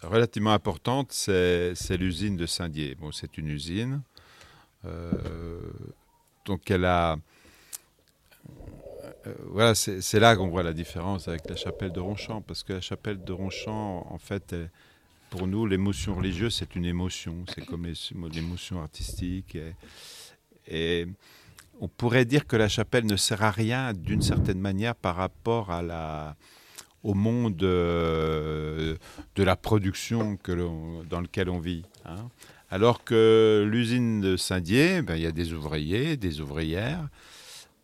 relativement 0.03 0.53
importante, 0.53 1.12
c'est 1.12 1.96
l'usine 1.96 2.37
de 2.37 2.46
Saint-Dié. 2.46 2.96
Bon, 2.96 3.12
c'est 3.12 3.38
une 3.38 3.49
usine. 3.49 4.03
Euh, 4.85 5.61
donc, 6.44 6.68
elle 6.70 6.87
a. 6.87 7.18
voilà, 9.44 9.77
c'est 9.77 10.20
là 10.20 10.35
qu'on 10.35 10.49
voit 10.49 10.64
la 10.64 10.72
différence 10.72 11.29
avec 11.29 11.49
la 11.49 11.57
chapelle 11.57 11.92
de 11.92 12.01
Ronchamp, 12.01 12.42
parce 12.42 12.64
que 12.64 12.72
la 12.72 12.81
chapelle 12.81 13.22
de 13.22 13.33
Ronchamp, 13.33 14.07
en 14.11 14.18
fait, 14.18 14.57
pour 15.31 15.46
nous, 15.46 15.66
l'émotion 15.66 16.16
religieuse, 16.16 16.55
c'est 16.57 16.75
une 16.75 16.85
émotion. 16.85 17.44
C'est 17.55 17.64
comme 17.64 17.87
l'émotion 18.33 18.81
artistique. 18.81 19.57
Et, 20.66 21.07
on 21.80 21.88
pourrait 21.88 22.24
dire 22.24 22.46
que 22.46 22.56
la 22.56 22.68
chapelle 22.68 23.06
ne 23.06 23.16
sert 23.16 23.42
à 23.42 23.50
rien 23.50 23.92
d'une 23.92 24.22
certaine 24.22 24.60
manière 24.60 24.94
par 24.94 25.16
rapport 25.16 25.70
au 27.02 27.14
monde 27.14 27.62
euh, 27.62 28.96
de 29.34 29.42
la 29.42 29.56
production 29.56 30.36
que 30.36 30.52
dans 31.08 31.20
lequel 31.20 31.50
on 31.50 31.58
vit. 31.58 31.84
Hein. 32.04 32.28
Alors 32.70 33.04
que 33.04 33.66
l'usine 33.70 34.20
de 34.20 34.36
Saint-Dié, 34.36 35.02
ben, 35.02 35.16
il 35.16 35.22
y 35.22 35.26
a 35.26 35.32
des 35.32 35.52
ouvriers, 35.52 36.16
des 36.16 36.40
ouvrières, 36.40 37.08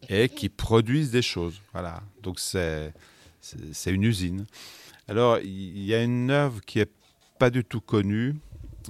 et 0.08 0.28
qui 0.28 0.48
produisent 0.48 1.12
des 1.12 1.22
choses. 1.22 1.60
Voilà. 1.72 2.02
Donc 2.22 2.40
c'est 2.40 2.92
une 3.86 4.02
usine. 4.02 4.46
Alors 5.08 5.38
il 5.38 5.84
y 5.84 5.94
a 5.94 6.02
une 6.02 6.30
œuvre 6.30 6.60
qui 6.62 6.80
est 6.80 6.90
pas 7.38 7.50
du 7.50 7.64
tout 7.64 7.80
connue, 7.80 8.34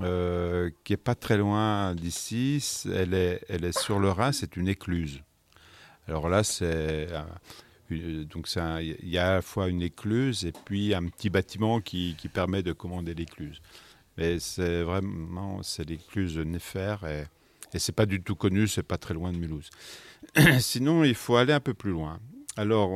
euh, 0.00 0.70
qui 0.84 0.92
est 0.92 0.98
pas 0.98 1.14
très 1.14 1.36
loin 1.36 1.94
d'ici. 1.94 2.84
Elle 2.92 3.14
est, 3.14 3.44
elle 3.48 3.64
est 3.64 3.78
sur 3.78 3.98
le 3.98 4.10
Rhin, 4.10 4.32
c'est 4.32 4.56
une 4.56 4.68
écluse. 4.68 5.20
Alors 6.08 6.28
là, 6.28 6.42
c'est 6.42 7.08
donc 7.90 8.48
il 8.56 9.08
y 9.08 9.18
a 9.18 9.30
à 9.30 9.34
la 9.34 9.42
fois 9.42 9.68
une 9.68 9.82
écluse 9.82 10.44
et 10.44 10.52
puis 10.52 10.94
un 10.94 11.06
petit 11.06 11.30
bâtiment 11.30 11.80
qui, 11.80 12.16
qui 12.18 12.28
permet 12.28 12.62
de 12.62 12.72
commander 12.72 13.14
l'écluse. 13.14 13.60
Mais 14.16 14.38
c'est 14.38 14.82
vraiment, 14.82 15.62
c'est 15.62 15.88
l'écluse 15.88 16.34
de 16.34 16.44
Néfer 16.44 16.96
et, 17.06 17.24
et 17.74 17.78
c'est 17.78 17.92
pas 17.92 18.06
du 18.06 18.22
tout 18.22 18.34
connu, 18.34 18.68
c'est 18.68 18.82
pas 18.82 18.98
très 18.98 19.14
loin 19.14 19.32
de 19.32 19.38
Mulhouse. 19.38 19.70
Sinon, 20.60 21.04
il 21.04 21.14
faut 21.14 21.36
aller 21.36 21.52
un 21.52 21.60
peu 21.60 21.74
plus 21.74 21.90
loin. 21.90 22.20
Alors, 22.56 22.90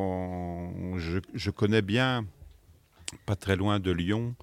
je, 0.98 1.18
je 1.32 1.50
connais 1.50 1.80
bien, 1.80 2.26
pas 3.24 3.36
très 3.36 3.56
loin 3.56 3.80
de 3.80 3.90
Lyon, 3.90 4.34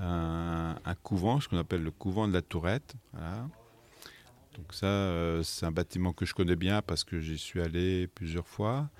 un, 0.00 0.94
couvent, 1.02 1.40
ce 1.40 1.48
qu'on 1.48 1.58
appelle 1.58 1.82
le 1.82 1.90
couvent 1.90 2.26
de 2.26 2.32
la 2.32 2.42
Tourette. 2.42 2.94
Donc 4.56 4.72
ça, 4.72 4.86
euh, 4.86 5.42
c'est 5.42 5.66
un 5.66 5.70
bâtiment 5.70 6.12
que 6.12 6.24
je 6.24 6.34
connais 6.34 6.56
bien 6.56 6.82
parce 6.82 7.04
que 7.04 7.20
j'y 7.20 7.38
suis 7.38 7.60
allé 7.60 8.06
plusieurs 8.08 8.46
fois. 8.46 8.90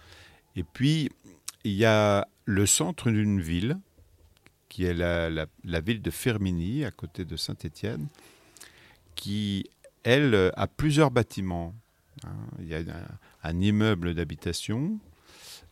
Et 0.56 0.62
puis, 0.62 1.10
il 1.64 1.72
y 1.72 1.84
a 1.84 2.26
le 2.44 2.66
centre 2.66 3.10
d'une 3.10 3.40
ville, 3.40 3.78
qui 4.68 4.84
est 4.84 4.94
la, 4.94 5.46
ville 5.80 6.00
de 6.02 6.10
Fermini, 6.10 6.84
à 6.84 6.90
côté 6.90 7.24
de 7.24 7.36
Saint-Étienne, 7.36 8.08
qui, 9.14 9.68
elle, 10.02 10.52
a 10.56 10.66
plusieurs 10.66 11.10
bâtiments. 11.10 11.74
hein. 12.24 12.36
Il 12.60 12.68
y 12.68 12.74
a 12.74 12.82
un 13.42 13.60
immeuble 13.60 14.14
d'habitation, 14.14 14.98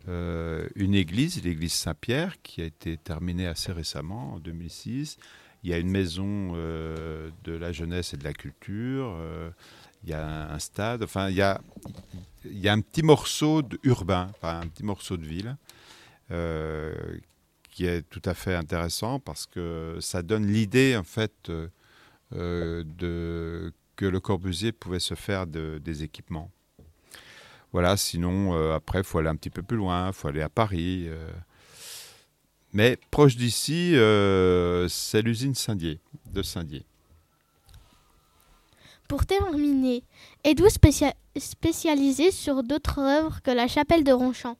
euh, 0.06 0.68
une 0.74 0.94
église, 0.94 1.42
l'église 1.42 1.72
Saint-Pierre, 1.72 2.40
qui 2.42 2.62
a 2.62 2.64
été 2.64 2.96
terminée 2.96 3.46
assez 3.46 3.72
récemment, 3.72 4.34
en 4.34 4.38
2006. 4.38 5.18
Il 5.64 5.70
y 5.70 5.74
a 5.74 5.78
une 5.78 5.90
maison 5.90 6.52
euh, 6.54 7.30
de 7.44 7.52
la 7.52 7.72
jeunesse 7.72 8.14
et 8.14 8.16
de 8.16 8.24
la 8.24 8.32
culture. 8.32 9.16
euh, 9.18 9.50
il 10.04 10.10
y 10.10 10.12
a 10.12 10.52
un 10.52 10.58
stade. 10.60 11.02
Enfin, 11.02 11.28
il 11.28 11.36
y 11.36 11.42
a, 11.42 11.60
un 12.72 12.80
petit 12.80 13.02
morceau 13.02 13.62
urbain, 13.82 14.28
un 14.42 14.66
petit 14.68 14.84
morceau 14.84 15.16
de 15.16 15.24
ville, 15.24 15.56
qui 17.70 17.84
est 17.86 18.08
tout 18.08 18.22
à 18.24 18.34
fait 18.34 18.54
intéressant 18.54 19.18
parce 19.18 19.46
que 19.46 19.96
ça 20.00 20.22
donne 20.22 20.46
l'idée, 20.46 20.96
en 20.96 21.02
fait, 21.02 21.50
que 22.30 24.06
le 24.06 24.20
Corbusier 24.20 24.70
pouvait 24.70 25.00
se 25.00 25.14
faire 25.14 25.48
de- 25.48 25.80
des 25.84 26.04
équipements. 26.04 26.52
Voilà, 27.72 27.96
sinon, 27.96 28.54
euh, 28.54 28.74
après, 28.74 29.00
il 29.00 29.04
faut 29.04 29.18
aller 29.18 29.28
un 29.28 29.36
petit 29.36 29.50
peu 29.50 29.62
plus 29.62 29.76
loin, 29.76 30.08
il 30.08 30.12
faut 30.12 30.28
aller 30.28 30.42
à 30.42 30.48
Paris. 30.48 31.06
euh. 31.08 31.30
Mais 32.72 32.98
proche 33.10 33.36
d'ici, 33.36 33.94
euh, 33.96 34.88
c'est 34.88 35.22
l'usine 35.22 35.54
Saint-Dié, 35.54 36.00
de 36.32 36.42
Saint-Dié. 36.42 36.84
Pour 39.08 39.24
terminer, 39.24 40.02
êtes-vous 40.44 40.68
spécia- 40.68 41.14
spécialisé 41.36 42.30
sur 42.30 42.62
d'autres 42.62 42.98
œuvres 43.00 43.40
que 43.42 43.50
la 43.50 43.66
chapelle 43.68 44.04
de 44.04 44.12
Ronchamp? 44.12 44.56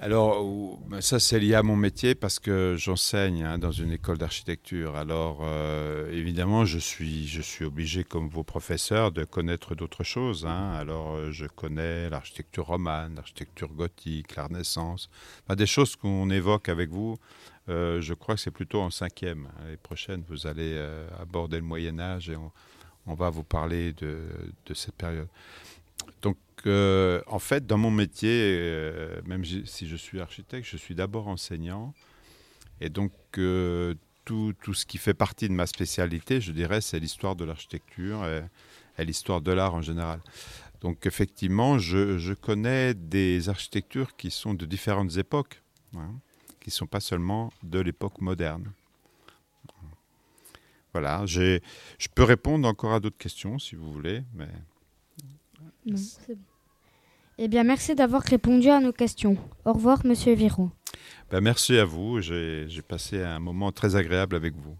Alors, 0.00 0.78
ben 0.88 1.00
ça, 1.00 1.18
c'est 1.18 1.38
lié 1.38 1.54
à 1.54 1.62
mon 1.62 1.76
métier 1.76 2.14
parce 2.14 2.38
que 2.38 2.74
j'enseigne 2.78 3.42
hein, 3.44 3.58
dans 3.58 3.70
une 3.70 3.92
école 3.92 4.18
d'architecture. 4.18 4.96
Alors, 4.96 5.38
euh, 5.42 6.10
évidemment, 6.12 6.64
je 6.64 6.78
suis, 6.78 7.26
je 7.26 7.40
suis 7.40 7.64
obligé, 7.64 8.04
comme 8.04 8.28
vos 8.28 8.44
professeurs, 8.44 9.12
de 9.12 9.24
connaître 9.24 9.74
d'autres 9.74 10.04
choses. 10.04 10.46
hein. 10.46 10.72
Alors, 10.74 11.14
euh, 11.14 11.30
je 11.32 11.46
connais 11.46 12.10
l'architecture 12.10 12.66
romane, 12.66 13.14
l'architecture 13.14 13.68
gothique, 13.72 14.36
la 14.36 14.44
Renaissance. 14.46 15.08
Des 15.56 15.66
choses 15.66 15.96
qu'on 15.96 16.28
évoque 16.28 16.68
avec 16.68 16.90
vous. 16.90 17.16
euh, 17.68 18.00
je 18.02 18.12
crois 18.14 18.34
que 18.34 18.40
c'est 18.42 18.50
plutôt 18.50 18.80
en 18.82 18.90
cinquième. 18.90 19.48
L'année 19.62 19.78
prochaine, 19.78 20.22
vous 20.28 20.46
allez 20.46 20.78
aborder 21.18 21.56
le 21.56 21.62
Moyen-Âge 21.62 22.28
et 22.28 22.36
on, 22.36 22.52
on 23.06 23.14
va 23.14 23.30
vous 23.30 23.44
parler 23.44 23.92
de, 23.94 24.18
de 24.66 24.74
cette 24.74 24.96
période. 24.96 25.28
Donc, 26.20 26.36
en 26.66 27.38
fait, 27.38 27.66
dans 27.66 27.78
mon 27.78 27.90
métier, 27.90 28.56
euh, 28.58 29.20
même 29.26 29.44
si 29.44 29.88
je 29.88 29.96
suis 29.96 30.20
architecte, 30.20 30.66
je 30.68 30.76
suis 30.76 30.94
d'abord 30.94 31.28
enseignant. 31.28 31.94
Et 32.80 32.88
donc, 32.88 33.12
euh, 33.38 33.94
tout, 34.24 34.54
tout 34.62 34.74
ce 34.74 34.86
qui 34.86 34.98
fait 34.98 35.14
partie 35.14 35.48
de 35.48 35.54
ma 35.54 35.66
spécialité, 35.66 36.40
je 36.40 36.52
dirais, 36.52 36.80
c'est 36.80 36.98
l'histoire 36.98 37.36
de 37.36 37.44
l'architecture 37.44 38.26
et, 38.26 38.42
et 38.98 39.04
l'histoire 39.04 39.40
de 39.40 39.52
l'art 39.52 39.74
en 39.74 39.82
général. 39.82 40.20
Donc, 40.80 41.06
effectivement, 41.06 41.78
je, 41.78 42.18
je 42.18 42.34
connais 42.34 42.94
des 42.94 43.48
architectures 43.48 44.16
qui 44.16 44.30
sont 44.30 44.54
de 44.54 44.66
différentes 44.66 45.16
époques, 45.16 45.62
hein, 45.96 46.14
qui 46.60 46.68
ne 46.68 46.72
sont 46.72 46.86
pas 46.86 47.00
seulement 47.00 47.52
de 47.62 47.80
l'époque 47.80 48.20
moderne. 48.20 48.70
Voilà, 50.92 51.26
je 51.26 51.58
peux 52.14 52.22
répondre 52.22 52.68
encore 52.68 52.92
à 52.92 53.00
d'autres 53.00 53.18
questions 53.18 53.58
si 53.58 53.74
vous 53.74 53.92
voulez, 53.92 54.22
mais 54.32 54.48
Non, 55.86 55.96
c'est 55.96 56.36
bon. 56.36 56.53
Eh 57.38 57.48
bien, 57.48 57.64
merci 57.64 57.94
d'avoir 57.94 58.22
répondu 58.22 58.68
à 58.68 58.80
nos 58.80 58.92
questions. 58.92 59.36
Au 59.64 59.72
revoir, 59.72 60.06
monsieur 60.06 60.34
Viro. 60.34 60.70
Ben, 61.30 61.40
merci 61.40 61.76
à 61.78 61.84
vous. 61.84 62.20
J'ai 62.20 62.66
j'ai 62.68 62.82
passé 62.82 63.22
un 63.22 63.40
moment 63.40 63.72
très 63.72 63.96
agréable 63.96 64.36
avec 64.36 64.54
vous. 64.54 64.76